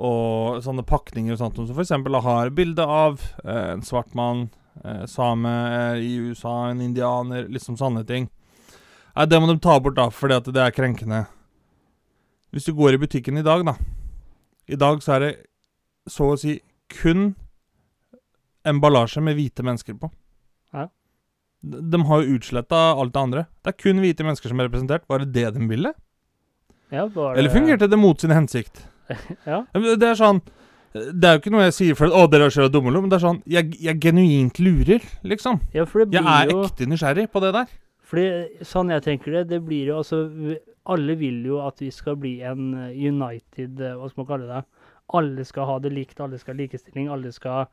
[0.00, 1.90] og sånne pakninger og sånt som f.eks.
[2.24, 4.46] har bilde av eh, en svart mann,
[4.80, 8.30] eh, same eh, i USA, en indianer, liksom sånne ting.
[9.20, 11.26] Nei, det må de ta bort, da, fordi at det er krenkende.
[12.54, 13.74] Hvis du går i butikken i dag, da
[14.70, 15.32] I dag så er det
[16.08, 16.54] så å si
[16.88, 17.34] kun
[18.64, 20.08] emballasje med hvite mennesker på.
[20.72, 20.86] Ja.
[21.60, 23.42] De, de har jo utsletta alt det andre.
[23.60, 25.04] Det er kun hvite mennesker som er representert.
[25.10, 25.92] Var det det de ville?
[26.88, 28.86] Ja, bare, Eller fungerte det mot sin hensikt?
[29.44, 29.64] Ja.
[29.74, 30.38] Det er sånn
[30.94, 33.10] Det er jo ikke noe jeg sier for at 'Å, dere er så dumme', men
[33.10, 35.58] det er sånn Jeg, jeg genuint lurer, liksom.
[35.74, 37.66] ja, Jeg er jo ekte nysgjerrig på det der.
[38.10, 40.24] Fordi sånn jeg tenker det, det blir jo altså
[40.90, 44.48] Alle vil jo at vi skal bli en eh, united eh, Hva skal man kalle
[44.50, 44.62] det?
[45.14, 47.68] Alle skal ha det likt, alle skal ha likestilling, alle skal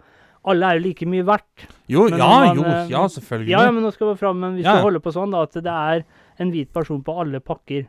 [0.47, 1.65] Alle er jo like mye verdt.
[1.89, 3.51] Jo, Men ja, man, jo, eh, ja, selvfølgelig.
[3.51, 4.81] Ja, ja, men nå skal vi fram, men hvis Ja, ja.
[4.81, 6.03] du holder på sånn, da, at det er
[6.37, 7.87] en hvit person på alle pakker,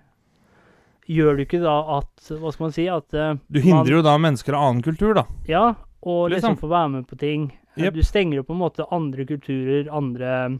[1.08, 2.86] gjør du ikke da at Hva skal man si?
[2.92, 5.24] At uh, Du hindrer jo da mennesker av annen kultur, da.
[5.48, 5.66] Ja,
[6.02, 6.60] og liksom, Liksom.
[6.60, 7.50] få være med på ting.
[7.78, 7.94] Yep.
[7.94, 10.58] Du stenger jo på en måte andre kulturer, andre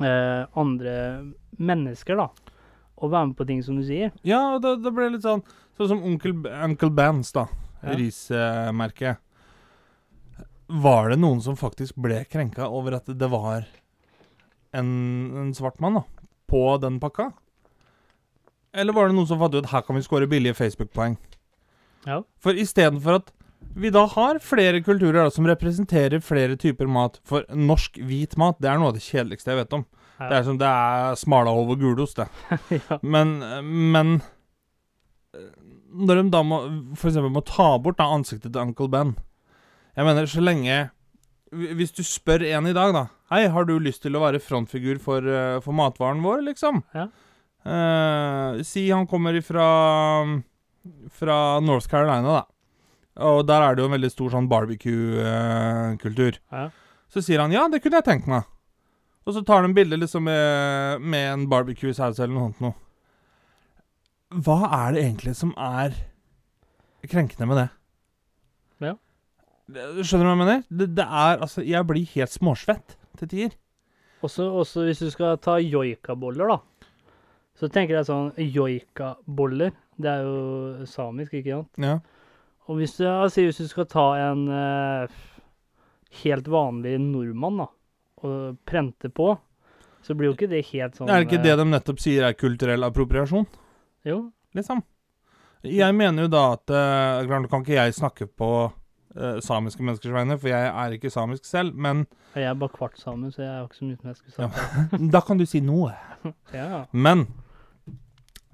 [0.00, 0.96] eh, andre
[1.56, 2.28] mennesker, da.
[2.96, 4.12] Og være med på ting, som du sier.
[4.26, 5.44] Ja, og det, det ble litt sånn
[5.76, 6.32] Sånn som Onkel,
[6.64, 7.42] Uncle Bands, da.
[7.82, 7.92] Ja.
[7.98, 9.20] Rismerket.
[10.72, 13.66] Var det noen som faktisk ble krenka over at det var
[14.72, 14.88] en,
[15.36, 16.02] en svart mann da,
[16.48, 17.28] på den pakka?
[18.72, 21.20] Eller var det noen som fant ut at her kan vi score billige Facebook-poeng?
[22.08, 22.22] Ja.
[22.40, 23.30] For istedenfor at
[23.76, 28.56] vi da har flere kulturer da, som representerer flere typer mat For norsk hvit mat,
[28.62, 29.84] det er noe av det kjedeligste jeg vet om.
[30.16, 30.30] Ja.
[30.30, 32.28] Det er som det er smalahove og gulost, det.
[32.78, 32.96] ja.
[33.04, 33.36] Men,
[33.92, 34.14] men
[35.92, 36.62] Når de da må
[36.96, 39.12] eksempel må ta bort da ansiktet til Uncle Ben
[39.92, 40.80] Jeg mener, så lenge
[41.52, 45.00] Hvis du spør en i dag, da Hei, har du lyst til å være frontfigur
[45.02, 46.84] for, eh, for matvaren vår, liksom?
[46.94, 47.08] Ja.
[47.66, 49.66] Eh, si han kommer ifra
[51.10, 52.44] Fra North Carolina, da.
[53.16, 56.36] Og der er det jo en veldig stor sånn barbecue-kultur.
[56.52, 56.66] Ja.
[57.12, 58.44] Så sier han ja, det kunne jeg tenkt meg.
[59.26, 62.76] Og så tar de bilde liksom med, med en barbecue-saus eller noe sånt noe.
[64.42, 65.94] Hva er det egentlig som er
[67.06, 67.66] krenkende med det?
[68.88, 68.94] Ja.
[69.70, 70.62] Det- Skjønner du hva jeg mener?
[70.70, 73.54] Det, det er altså Jeg blir helt småsvett til tider.
[74.26, 76.58] Også, også hvis du skal ta joikaboller, da.
[77.56, 79.72] Så tenker jeg sånn Joikaboller.
[79.96, 81.70] Det er jo samisk, ikke sant?
[81.80, 81.98] Ja.
[82.66, 85.18] Og hvis du, altså, hvis du skal ta en eh,
[86.22, 87.68] helt vanlig nordmann, da,
[88.26, 89.34] og prente på,
[90.06, 92.26] så blir jo ikke det helt sånn Er det ikke det eh, de nettopp sier
[92.28, 93.46] er kulturell appropriasjon?
[94.06, 94.18] Jo.
[94.54, 94.82] liksom.
[95.66, 98.50] Jeg mener jo da at eh, klart, kan ikke jeg snakke på
[99.16, 102.04] eh, samiske menneskers vegne, for jeg er ikke samisk selv, men
[102.36, 105.08] Jeg er bare kvart sammen, så jeg har ikke så mye som jeg skulle Ja.
[105.16, 105.94] da kan du si noe.
[106.54, 106.84] Ja.
[106.92, 107.26] Men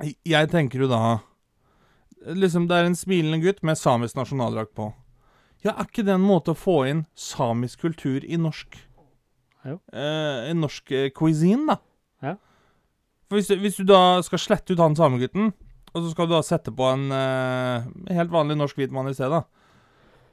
[0.03, 1.03] jeg tenker jo da
[2.27, 4.93] Liksom, det er en smilende gutt med samisk nasjonaldrakt på.
[5.63, 8.79] Ja, er ikke det en måte å få inn samisk kultur i norsk
[9.63, 11.77] eh, I norsk eh, cuisine, da?
[12.23, 12.33] Ja.
[13.31, 15.53] For hvis hvis du da skal slette ut han samegutten,
[15.93, 19.15] og så skal du da sette på en eh, helt vanlig norsk hvit mann i
[19.15, 19.43] stedet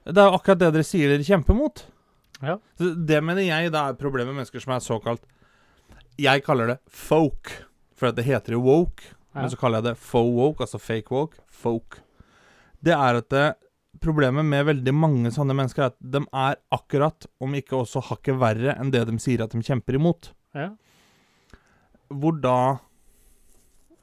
[0.08, 1.84] Det er jo akkurat det dere sier dere kjemper mot.
[2.42, 2.58] Ja.
[2.80, 5.26] Så det mener jeg da er problemet med mennesker som er såkalt
[6.18, 7.52] Jeg kaller det folk,
[7.94, 9.14] for det heter jo woke.
[9.40, 11.42] Men så kaller jeg det faux woke, altså fake woke.
[11.50, 12.00] Folk.
[12.84, 13.48] Det er at det,
[14.04, 18.40] problemet med veldig mange sånne mennesker er at de er akkurat, om ikke også hakket
[18.40, 20.32] verre, enn det de sier at de kjemper imot.
[20.58, 20.72] Ja.
[22.10, 22.60] Hvor da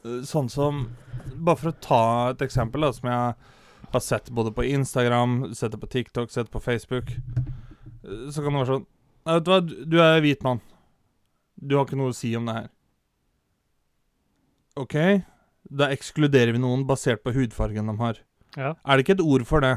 [0.07, 0.85] eh, Sånn som
[1.35, 5.73] Bare for å ta et eksempel, da, som jeg har sett både på Instagram, sett
[5.75, 8.87] det på TikTok, sett på Facebook, eh, så kan det være sånn
[9.27, 10.61] vet du hva, du er hvit mann.
[11.57, 12.69] Du har ikke noe å si om det her.
[14.77, 14.97] OK,
[15.81, 18.19] da ekskluderer vi noen basert på hudfargen de har.
[18.57, 18.75] Ja.
[18.85, 19.77] Er det ikke et ord for det?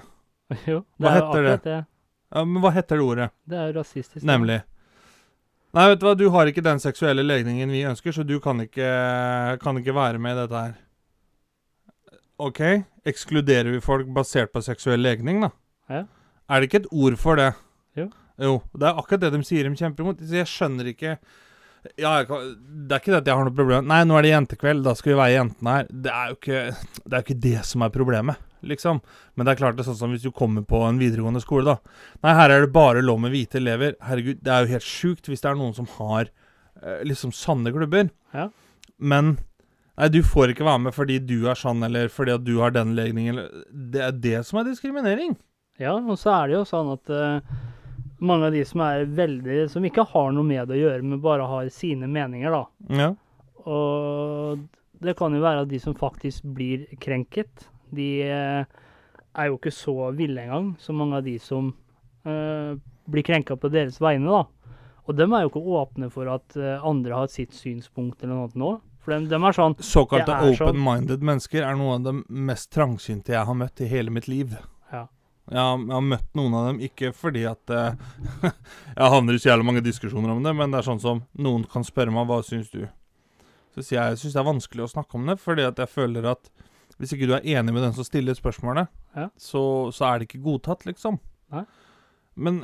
[0.69, 1.55] Jo, det Hva er jo heter det?
[1.67, 1.77] det?
[2.33, 3.29] Ja, men hva heter det ordet?
[3.49, 4.23] Det er jo rasistisk.
[4.25, 4.59] Nemlig.
[5.77, 8.57] Nei, vet du hva, du har ikke den seksuelle legningen vi ønsker, så du kan
[8.63, 8.87] ikke,
[9.61, 10.77] kan ikke være med i dette her.
[12.41, 12.61] OK,
[13.09, 15.51] ekskluderer vi folk basert på seksuell legning, da?
[15.91, 16.03] Ja.
[16.49, 17.51] Er det ikke et ord for det?
[17.99, 18.07] Jo.
[18.39, 20.21] Jo, det er akkurat det de sier de kjemper imot.
[20.23, 21.17] Så jeg skjønner ikke
[21.99, 22.53] Ja, kan,
[22.87, 24.93] det er ikke det at jeg har noe problem Nei, nå er det jentekveld, da
[24.99, 25.89] skal vi være jentene her.
[25.89, 29.01] Det er jo ikke det, er ikke det som er problemet, liksom.
[29.35, 31.75] Men det er klart det er sånn som hvis du kommer på en videregående skole,
[31.75, 31.99] da.
[32.25, 33.95] Nei, her er det bare lov med hvite elever.
[34.03, 37.71] Herregud, det er jo helt sjukt hvis det er noen som har eh, liksom sanne
[37.75, 38.11] klubber.
[38.35, 38.49] Ja.
[38.99, 39.37] Men
[39.99, 42.71] Nei, du får ikke være med fordi du er sann, eller fordi at du har
[42.71, 43.41] den legningen.
[43.67, 45.33] Det er det som er diskriminering.
[45.79, 47.57] Ja, og så er det jo sånn at eh,
[48.19, 51.23] mange av de som er veldig Som ikke har noe med det å gjøre, men
[51.23, 52.95] bare har sine meninger, da.
[52.99, 53.09] Ja.
[53.69, 54.67] Og
[54.99, 58.79] det kan jo være at de som faktisk blir krenket, de eh,
[59.39, 61.71] er jo ikke så ville engang som mange av de som
[62.27, 62.75] uh,
[63.09, 64.73] blir krenka på deres vegne, da.
[65.09, 68.59] Og dem er jo ikke åpne for at eh, andre har sitt synspunkt eller noe
[68.61, 68.73] nå.
[69.01, 72.69] For dem, dem er sånn Såkalte open-minded sånn- open-minded mennesker er noe av det mest
[72.75, 74.53] trangsynte jeg har møtt i hele mitt liv.
[74.93, 75.07] Ja.
[75.49, 77.97] Jeg har, jeg har møtt noen av dem, ikke fordi at uh,
[78.99, 81.65] jeg havner i så jævlig mange diskusjoner om det, men det er sånn som noen
[81.69, 82.83] kan spørre meg hva syns du.
[83.73, 85.89] Så sier jeg jeg syns det er vanskelig å snakke om det, fordi at jeg
[85.89, 86.51] føler at
[86.99, 89.29] hvis ikke du er enig med den som stiller spørsmålet, Ja.
[89.39, 89.61] så,
[89.95, 91.17] så er det ikke godtatt, liksom.
[91.53, 91.63] Nei.
[92.39, 92.59] Men,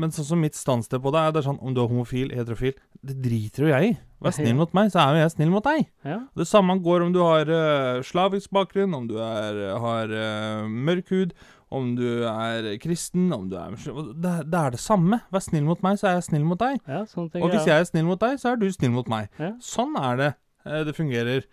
[0.00, 2.30] men sånn som mitt standsted på det er det er sånn om du er homofil,
[2.32, 2.72] heterofil
[3.04, 3.96] Det driter jo jeg i.
[4.24, 5.84] Vær snill mot meg, så er jo jeg snill mot deg.
[6.06, 6.16] Ja.
[6.38, 11.12] Det samme går om du har uh, slavisk bakgrunn, om du er, har uh, mørk
[11.12, 11.36] hud,
[11.70, 14.12] om du er kristen, om du er muslim.
[14.16, 15.20] det, det er det samme.
[15.34, 16.80] Vær snill mot meg, så er jeg snill mot deg.
[16.88, 19.28] ja, sånn Og hvis jeg er snill mot deg, så er du snill mot meg.
[19.40, 19.52] Ja.
[19.62, 20.30] Sånn er det
[20.64, 21.44] eh, det fungerer.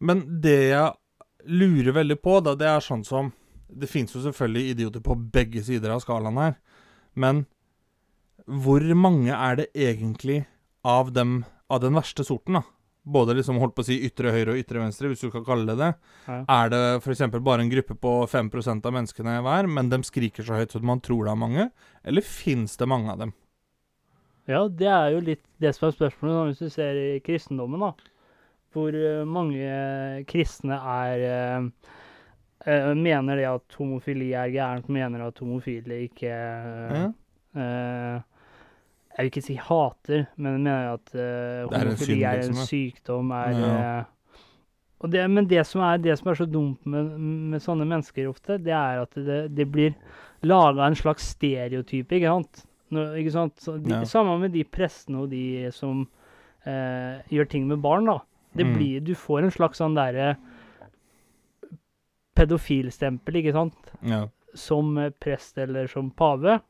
[0.00, 3.32] Men det jeg lurer veldig på, da, det er sånn som
[3.72, 6.58] Det fins jo selvfølgelig idioter på begge sider av skalaen her,
[7.16, 7.46] men
[8.44, 10.42] hvor mange er det egentlig
[10.84, 12.62] av dem av den verste sorten, da?
[13.04, 15.66] Både liksom holdt på å si ytre høyre og ytre venstre, hvis du kan kalle
[15.66, 15.88] det det.
[16.28, 16.36] Ja.
[16.54, 17.24] Er det f.eks.
[17.42, 21.00] bare en gruppe på 5% av menneskene hver, men de skriker så høyt at man
[21.02, 21.64] tror det er mange?
[22.06, 23.32] Eller fins det mange av dem?
[24.46, 27.92] Ja, det er jo litt det som er spørsmålet hvis du ser i kristendommen, da.
[28.72, 31.66] Hvor eh, mange kristne er eh,
[32.70, 37.02] eh, Mener det at homofili er gærent, mener at homofile ikke Ja.
[37.58, 38.20] eh,
[39.12, 43.30] Jeg vil ikke si hater, men mener at er eh, en homofili er en sykdom.
[43.36, 44.04] Er, Ja.
[45.02, 47.10] og det, men det som, er, det som er så dumt med,
[47.52, 49.94] med sånne mennesker ofte, det er at det, det blir
[50.42, 52.64] laga en slags stereotype, ikke sant?
[52.92, 53.56] Nå, ikke sant?
[53.84, 54.02] De, Ja.
[54.08, 56.06] Sammen med de prestene og de som
[56.66, 58.18] uh, gjør ting med barn, da.
[58.54, 58.74] Det Mm.
[58.76, 60.36] blir, du får en slags sånn derre
[62.36, 63.92] pedofilstempel, ikke sant?
[64.08, 64.26] Ja.
[64.54, 66.60] Som eh, prest eller som pave.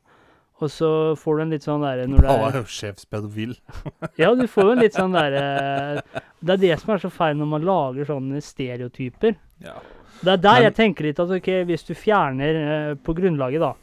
[0.61, 0.89] Og så
[1.19, 3.55] får du en litt sånn derre når det er sjefspedofil.
[4.21, 6.03] Ja, du får jo en litt sånn derre
[6.39, 9.35] Det er det som er så feil når man lager sånne stereotyper.
[9.65, 9.75] Ja.
[10.21, 13.59] Det er der Men- jeg tenker litt at ok, hvis du fjerner eh, på grunnlaget,
[13.65, 13.73] da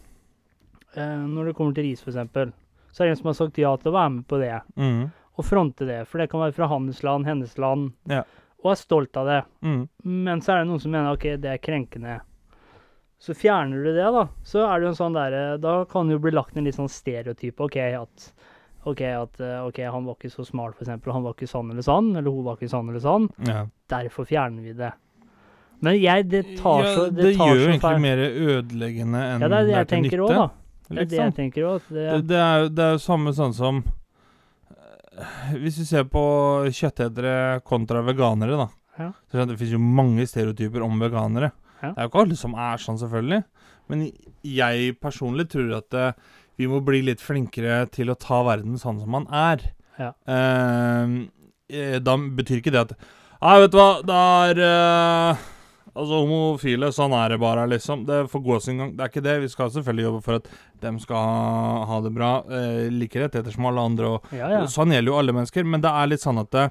[0.97, 2.55] eh, Når det kommer til ris, f.eks.,
[2.93, 4.55] så er det en som har sagt ja til å være med på det.
[4.77, 5.11] Mm.
[5.39, 6.01] Og fronte det.
[6.11, 7.93] For det kan være fra hans land, hennes land.
[8.11, 8.25] Ja.
[8.65, 9.37] Og er stolt av det.
[9.63, 9.85] Mm.
[10.27, 12.17] Men så er det noen som mener ok, det er krenkende.
[13.21, 14.29] Så fjerner du det, da.
[14.49, 16.79] Så er det jo en sånn derre Da kan det jo bli lagt en litt
[16.79, 17.67] sånn stereotype.
[17.67, 18.31] OK, at
[18.89, 20.89] OK, at, eh, ok, han var ikke så smart, f.eks.
[21.05, 22.15] Han var ikke sånn eller sånn.
[22.17, 23.29] Eller hun var ikke sånn eller sånn.
[23.45, 23.67] Ja.
[23.93, 24.95] Derfor fjerner vi det.
[25.85, 29.45] Men jeg, det tar ja, så det, Det, tar gjør jo egentlig mer ødeleggende enn
[29.45, 30.25] Ja, det er det er jeg til nytte.
[30.25, 30.49] Også, da.
[30.91, 31.37] Det er det jeg liksom.
[31.37, 31.87] tenker òg.
[31.89, 33.81] Det, det, er, det er jo samme sånn som
[34.75, 36.25] eh, Hvis vi ser på
[36.69, 37.37] kjøttetere
[37.69, 38.69] kontra veganere, da.
[39.01, 39.11] Ja.
[39.29, 41.53] Så er det det finnes jo mange stereotyper om veganere.
[41.81, 41.93] Ja.
[41.93, 43.43] Det er jo ikke alle som er sånn, selvfølgelig.
[43.91, 44.07] Men
[44.47, 49.01] jeg personlig tror at uh, vi må bli litt flinkere til å ta verden sånn
[49.03, 49.65] som man er.
[50.01, 50.13] Ja.
[50.33, 52.93] Eh, da betyr ikke det at
[53.41, 55.43] Nei, vet du hva, det er uh,
[55.91, 58.05] Altså, homofile, sånn er det bare, liksom.
[58.07, 58.93] Det får gå sin gang.
[58.95, 59.33] Det er ikke det.
[59.43, 60.51] Vi skal selvfølgelig jobbe for at
[60.85, 62.29] dem skal ha, ha det bra.
[62.47, 64.13] Eh, like rettigheter som alle andre.
[64.15, 64.61] Og, Ja, ja.
[64.71, 65.67] Sånn gjelder jo alle mennesker.
[65.67, 66.69] Men det er litt sånn at det,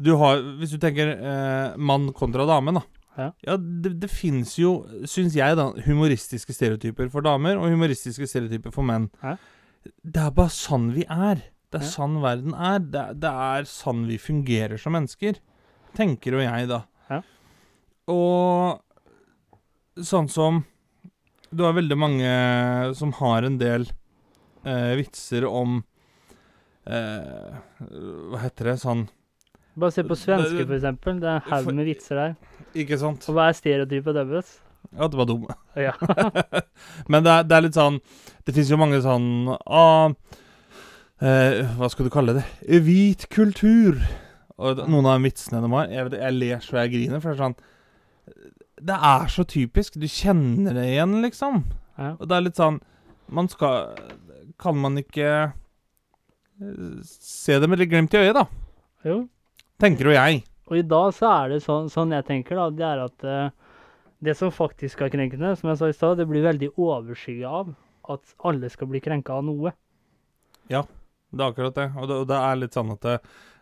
[0.00, 2.82] Du har Hvis du tenker eh, mann kontra dame, da.
[3.18, 3.56] Ja.
[3.58, 4.72] det, det fins jo,
[5.10, 9.08] syns jeg, da, humoristiske stereotyper for damer og humoristiske stereotyper for menn.
[9.22, 9.36] Ja.
[10.04, 11.42] Det er bare sånn vi er.
[11.70, 11.90] Det er Ja.
[11.92, 12.78] sånn verden er.
[12.80, 15.40] Det, det er sånn vi fungerer som mennesker.
[15.98, 16.82] Tenker jo jeg, da.
[17.10, 17.20] Ja.
[18.08, 18.80] Og
[19.98, 20.64] sånn som
[21.50, 23.86] Du har veldig mange som har en del
[24.68, 25.78] eh, vitser om
[26.86, 28.76] eh, Hva heter det?
[28.82, 29.06] Sånn
[29.78, 31.20] Bare se på svenske, for eksempel.
[31.22, 32.34] Det er en haug med vitser der.
[32.78, 33.28] Ikke sant?
[33.30, 34.56] Og hva er stereotypet deres?
[34.96, 35.46] At det var dum.
[35.76, 35.92] Ja.
[37.12, 37.98] Men det er, det er litt sånn
[38.46, 40.14] Det fins jo mange sånn ah,
[41.20, 42.44] eh, Hva skal du kalle det?
[42.86, 43.98] Hvit kultur.
[44.58, 47.36] Og noen av de vitsene de har Jeg, jeg ler så jeg griner, for det
[47.36, 47.58] er sånn
[48.90, 49.98] Det er så typisk.
[50.00, 51.64] Du kjenner det igjen, liksom.
[51.98, 52.14] ja.
[52.16, 52.80] Og det er litt sånn
[53.34, 53.98] Man skal
[54.58, 58.48] Kan man ikke eh, se det med litt glimt i øyet, da?
[59.06, 59.26] Jo.
[59.78, 60.42] Tenker jo jeg.
[60.68, 63.74] Og i dag så er det sånn, sånn jeg tenker, da, det er at uh,
[64.24, 67.70] det som faktisk er krenkende, som jeg sa i stad, det blir veldig overskygget av
[68.12, 69.72] at alle skal bli krenka av noe.
[70.72, 70.82] Ja,
[71.30, 71.86] Det er akkurat det.
[71.96, 73.16] Og det, og det er litt sånn at det,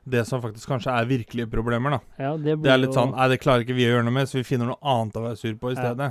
[0.07, 2.01] det som faktisk kanskje er virkelige problemer, da.
[2.23, 4.15] Ja, det, blir Det er litt sånn Nei, det klarer ikke vi å gjøre noe
[4.15, 5.81] med, så vi finner noe annet å være sur på i Ja.
[5.83, 6.11] stedet.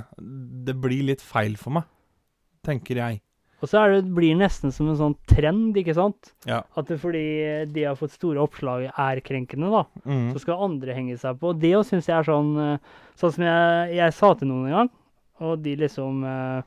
[0.68, 1.88] Det blir litt feil for meg,
[2.64, 3.22] tenker jeg.
[3.64, 6.34] Og så er det, blir det nesten som en sånn trend, ikke sant?
[6.44, 6.58] Ja.
[6.76, 7.22] At det fordi
[7.72, 10.32] de har fått store oppslag er krenkende, da, Mm.
[10.34, 11.54] så skal andre henge seg på.
[11.54, 12.78] Og det syns jeg er sånn eh,
[13.16, 14.90] Sånn som jeg, jeg sa til noen en gang,
[15.40, 16.62] og de liksom eh,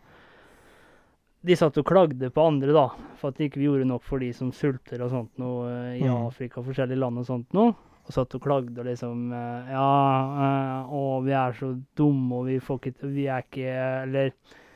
[1.45, 2.87] De satt og klagde på andre, da,
[3.21, 6.07] for at ikke vi gjorde nok for de som sulter og sånt noe eh, i
[6.09, 6.25] Mm.
[6.25, 7.75] Afrika forskjellige land og sånt noe.
[8.09, 9.29] Og satt og klagde og liksom
[9.69, 13.75] Ja, å, vi er så dumme, og vi får ikke Vi er ikke
[14.07, 14.31] Eller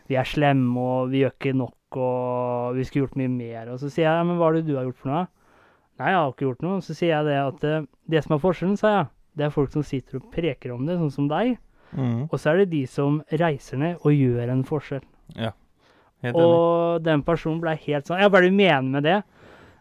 [0.05, 3.74] vi er slemme, og vi gjør ikke nok, og vi skulle gjort mye mer.
[3.74, 5.26] Og så sier jeg, men hva er det du har gjort for noe?
[6.02, 6.80] Nei, jeg har ikke gjort noe.
[6.82, 9.74] Så sier jeg det at eh, det som er forskjellen, sa jeg, det er folk
[9.74, 11.56] som sitter og preker om det, sånn som deg.
[11.94, 12.26] Mm.
[12.30, 15.04] Og så er det de som reiser ned og gjør en forskjell.
[15.38, 15.54] Ja.
[16.24, 16.48] Helt enig.
[16.48, 19.20] Og den personen ble helt sånn Ja, hva er det du mener med det?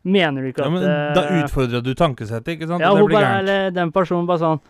[0.02, 2.82] Mener du ikke at Ja, men da utfordrer utfordra du tankesettet, ikke sant?
[2.82, 3.74] ja, og det blir gærent.
[3.76, 4.62] den personen bare sånn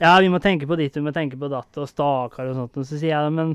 [0.00, 2.78] Ja, vi må tenke på ditt, vi må tenke på datt, og stakkar og sånt.
[2.80, 3.54] Og så sier jeg men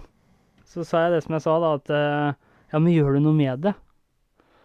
[0.64, 2.40] Så sa jeg det som jeg sa, da, at eh,
[2.76, 3.72] Ja, men gjør du noe med det?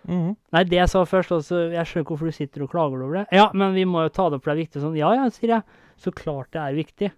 [0.08, 0.32] Mm.
[0.50, 3.20] Nei, det jeg sa først, også, jeg skjønner ikke hvorfor du sitter og klager over
[3.20, 3.26] det.
[3.36, 4.82] Ja, men vi må jo ta det opp, for det er viktig.
[4.82, 5.82] Sånn, ja, ja, sier jeg.
[6.00, 7.10] Så klart det er viktig.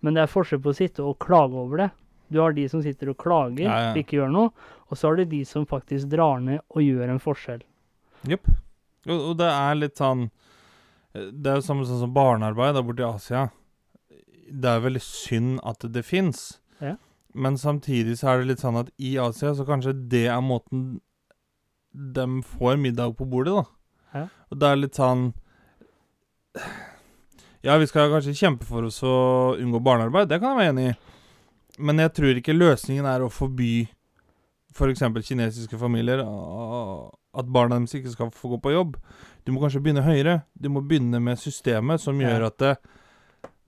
[0.00, 1.88] Men det er forskjell på å sitte og klage over det.
[2.32, 3.92] Du har de som sitter og klager, Ja, ja.
[3.98, 4.70] ikke gjør noe.
[4.88, 7.60] Og så har du de som faktisk drar ned og gjør en forskjell.
[8.32, 8.48] Jepp.
[9.04, 10.28] Og, og det er litt sånn
[11.12, 13.48] Det er jo samme sånn som barnearbeid der borte i Asia.
[14.48, 16.61] Det er veldig synd at det fins.
[17.32, 21.00] Men samtidig så er det litt sånn at i Asia så kanskje det er måten
[21.92, 23.64] de får middag på bordet, da.
[24.12, 24.26] Ja.
[24.52, 25.30] Og det er litt sånn
[27.64, 30.86] Ja, vi skal kanskje kjempe for oss å unngå barnearbeid, det kan jeg være enig
[30.90, 30.94] i.
[31.80, 33.86] Men jeg tror ikke løsningen er å forby
[34.72, 35.04] f.eks.
[35.24, 38.96] kinesiske familier at barna deres ikke skal få gå på jobb.
[39.44, 40.42] Du må kanskje begynne høyere.
[40.52, 42.72] Du må begynne med systemet som gjør at det,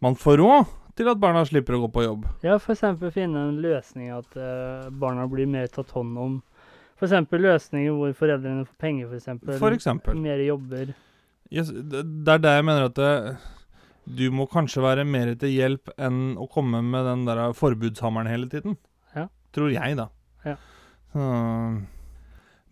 [0.05, 2.26] man får råd til at barna slipper å gå på jobb.
[2.45, 6.36] Ja, eksempel finne en løsning at uh, barna blir mer tatt hånd om.
[7.03, 9.59] Eksempel løsninger hvor foreldrene får penger, for eksempel.
[9.61, 10.20] For eksempel.
[10.22, 10.95] Mer jobber.
[11.53, 13.11] Yes, det, det er der jeg mener at det,
[14.05, 18.49] du må kanskje være mer til hjelp enn å komme med den der forbudshammeren hele
[18.53, 18.78] tiden.
[19.16, 19.26] Ja.
[19.57, 20.09] Tror jeg, da.
[20.47, 20.57] Ja.
[21.14, 21.84] Hmm.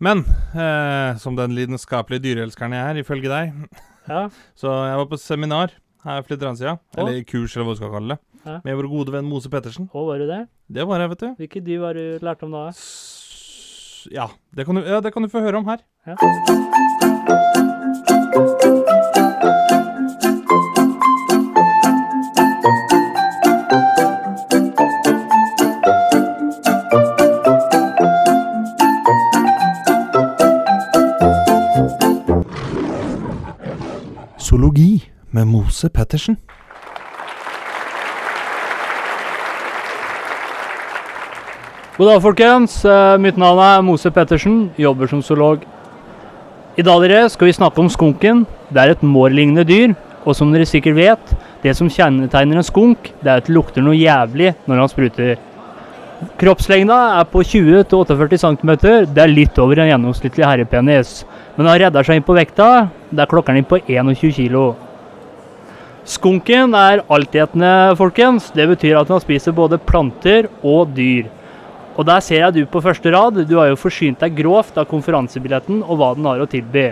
[0.03, 4.25] Men eh, som den lidenskapelige dyreelskeren jeg er, ifølge deg, Ja,
[4.59, 7.91] så jeg var på seminar her for litt siden, eller kurs, eller hva du skal
[7.95, 8.59] kalle det, Ja.
[8.65, 9.89] med vår gode venn Mose Pettersen.
[9.93, 10.41] Å, var du det?
[10.67, 11.29] Det var jeg, vet du.
[11.39, 12.67] Hvilke dyr har du lært om da?
[12.69, 15.79] S ja, det kan du, ja, det kan du få høre om her.
[16.05, 16.15] Ja.
[35.33, 36.37] Med Mose Pettersen.
[41.97, 42.85] God dag, folkens.
[42.85, 45.65] Eh, Mitt navn er Mose Pettersen, jobber som zoolog.
[46.77, 48.45] I dag dere, skal vi snakke om skunken.
[48.69, 53.11] Det er et mårlignende dyr, og som dere sikkert vet, det som kjennetegner en skunk,
[53.21, 55.35] det er at det lukter noe jævlig når han spruter.
[56.39, 58.71] Kroppslengda er på 20-48 cm.
[59.13, 61.23] Det er litt over en gjennomsnittlig herrepenis.
[61.57, 62.89] Men han redder seg inn på vekta.
[63.11, 64.92] Der klokker han inn på 21 kg.
[66.03, 68.49] Skunken er altetende, folkens.
[68.51, 71.29] Det betyr at han spiser både planter og dyr.
[71.95, 73.37] Og der ser jeg du på første rad.
[73.47, 76.89] Du har jo forsynt deg grovt av konferansebilletten og hva den har å tilby.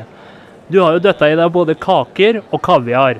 [0.72, 3.20] Du har jo døtta i deg både kaker og kaviar.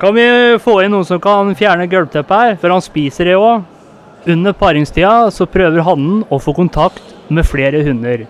[0.00, 0.24] Kan vi
[0.62, 3.66] få inn noen som kan fjerne gulvteppet her, for han spiser det òg?
[4.32, 8.24] Under paringstida så prøver hannen å få kontakt med flere hunder.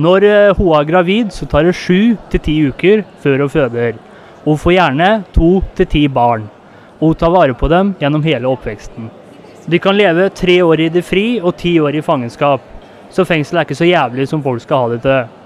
[0.00, 0.28] Når
[0.60, 3.98] hun er gravid, så tar det sju til ti uker før hun føder.
[4.44, 6.46] Hun får gjerne to til ti barn.
[7.00, 9.10] Og ta vare på dem gjennom hele oppveksten.
[9.70, 12.64] De kan leve tre år i det fri og ti år i fangenskap.
[13.10, 15.36] Så fengsel er ikke så jævlig som folk skal ha det til.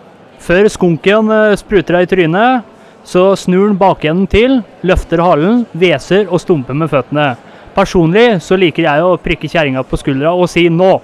[0.44, 2.70] Før skunken eh, spruter deg i trynet,
[3.04, 7.34] så snur den bakenden til, løfter halen, hveser og stumper med føttene.
[7.74, 11.00] Personlig så liker jeg å prikke kjerringa på skuldra og si 'nå'.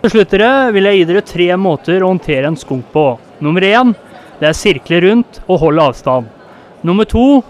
[0.00, 0.32] Til slutt
[0.72, 3.18] vil jeg gi dere tre måter å håndtere en skunk på.
[3.40, 3.94] Nummer én
[4.40, 6.39] det er sirkle rundt og hold avstand.
[6.82, 7.42] Nummer to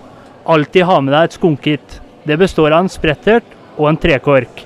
[0.44, 2.00] alltid ha med deg et skunkit.
[2.26, 4.64] Det består av en sprettert og en trekork.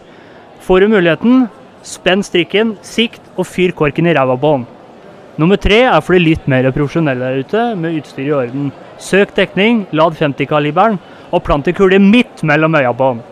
[0.64, 1.44] Får du muligheten,
[1.84, 4.64] spenn strikken, sikt og fyr korken i ræva på den.
[5.36, 8.72] Nummer tre er for de litt mer profesjonelle der ute, med utstyr i orden.
[9.02, 11.00] Søk dekning, lad 50-kaliberen,
[11.34, 13.22] og plant en kule midt mellom øya på den.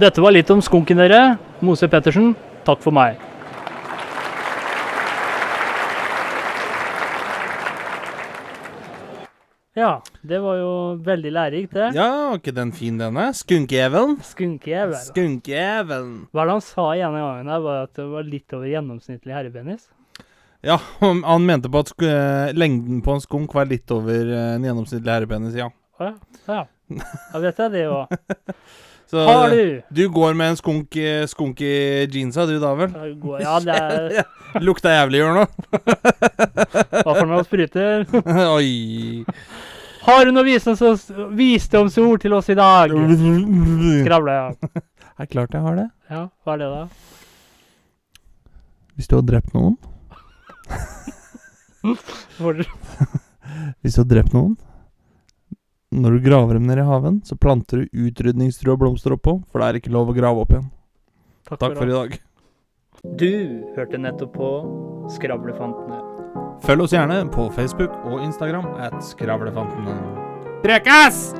[0.00, 1.38] Dette var litt om skunken, dere.
[1.64, 2.34] Mose Pettersen,
[2.66, 3.29] takk for meg.
[9.80, 10.72] Ja, det var jo
[11.06, 11.86] veldig lærerikt, det.
[11.96, 13.30] Ja, var ikke den fin, denne?
[13.36, 14.18] Skunkjævelen?
[14.28, 14.98] Skunkejævel.
[15.06, 16.10] Skunkjævelen.
[16.34, 18.68] Hva er det han sa igjen en gangen der, var at det var litt over
[18.68, 19.86] gjennomsnittlig herrepenis?
[20.66, 24.68] Ja, han mente på at eh, lengden på en skunk var litt over eh, en
[24.68, 25.70] gjennomsnittlig herrepenis, ja.
[25.96, 26.14] Å ja.
[26.50, 26.60] Ja.
[26.90, 28.12] Jeg vet jeg det òg.
[29.10, 29.82] Så Har du?
[29.90, 30.94] du går med en skunk,
[31.26, 31.70] skunk i
[32.06, 32.92] jeansa, du da vel?
[33.42, 34.24] Ja, det er
[34.66, 35.44] Lukta jævlig, gjør nå.
[35.74, 38.04] Hva for noe spruter?
[38.56, 39.24] Oi.
[40.06, 42.94] Har du noe visdoms visdomsord til oss i dag?
[42.94, 44.46] Skravle, ja.
[45.20, 45.88] Er klart jeg har det.
[46.10, 46.22] ja.
[46.46, 46.82] Hva er det, da?
[48.94, 49.74] Hvis du har drept noen
[53.80, 54.54] Hvis du har drept noen
[55.90, 59.66] Når du graver dem ned i haven, så planter du utrydningstrua blomster oppå, for det
[59.66, 60.68] er ikke lov å grave opp igjen.
[61.50, 62.14] Takk for i dag.
[63.18, 63.32] Du
[63.74, 64.52] hørte nettopp på
[65.10, 65.98] Skravlefantene.
[66.62, 69.98] Følg oss gjerne på Facebook og Instagram at Skravlefantene.
[70.62, 71.30] Prekas!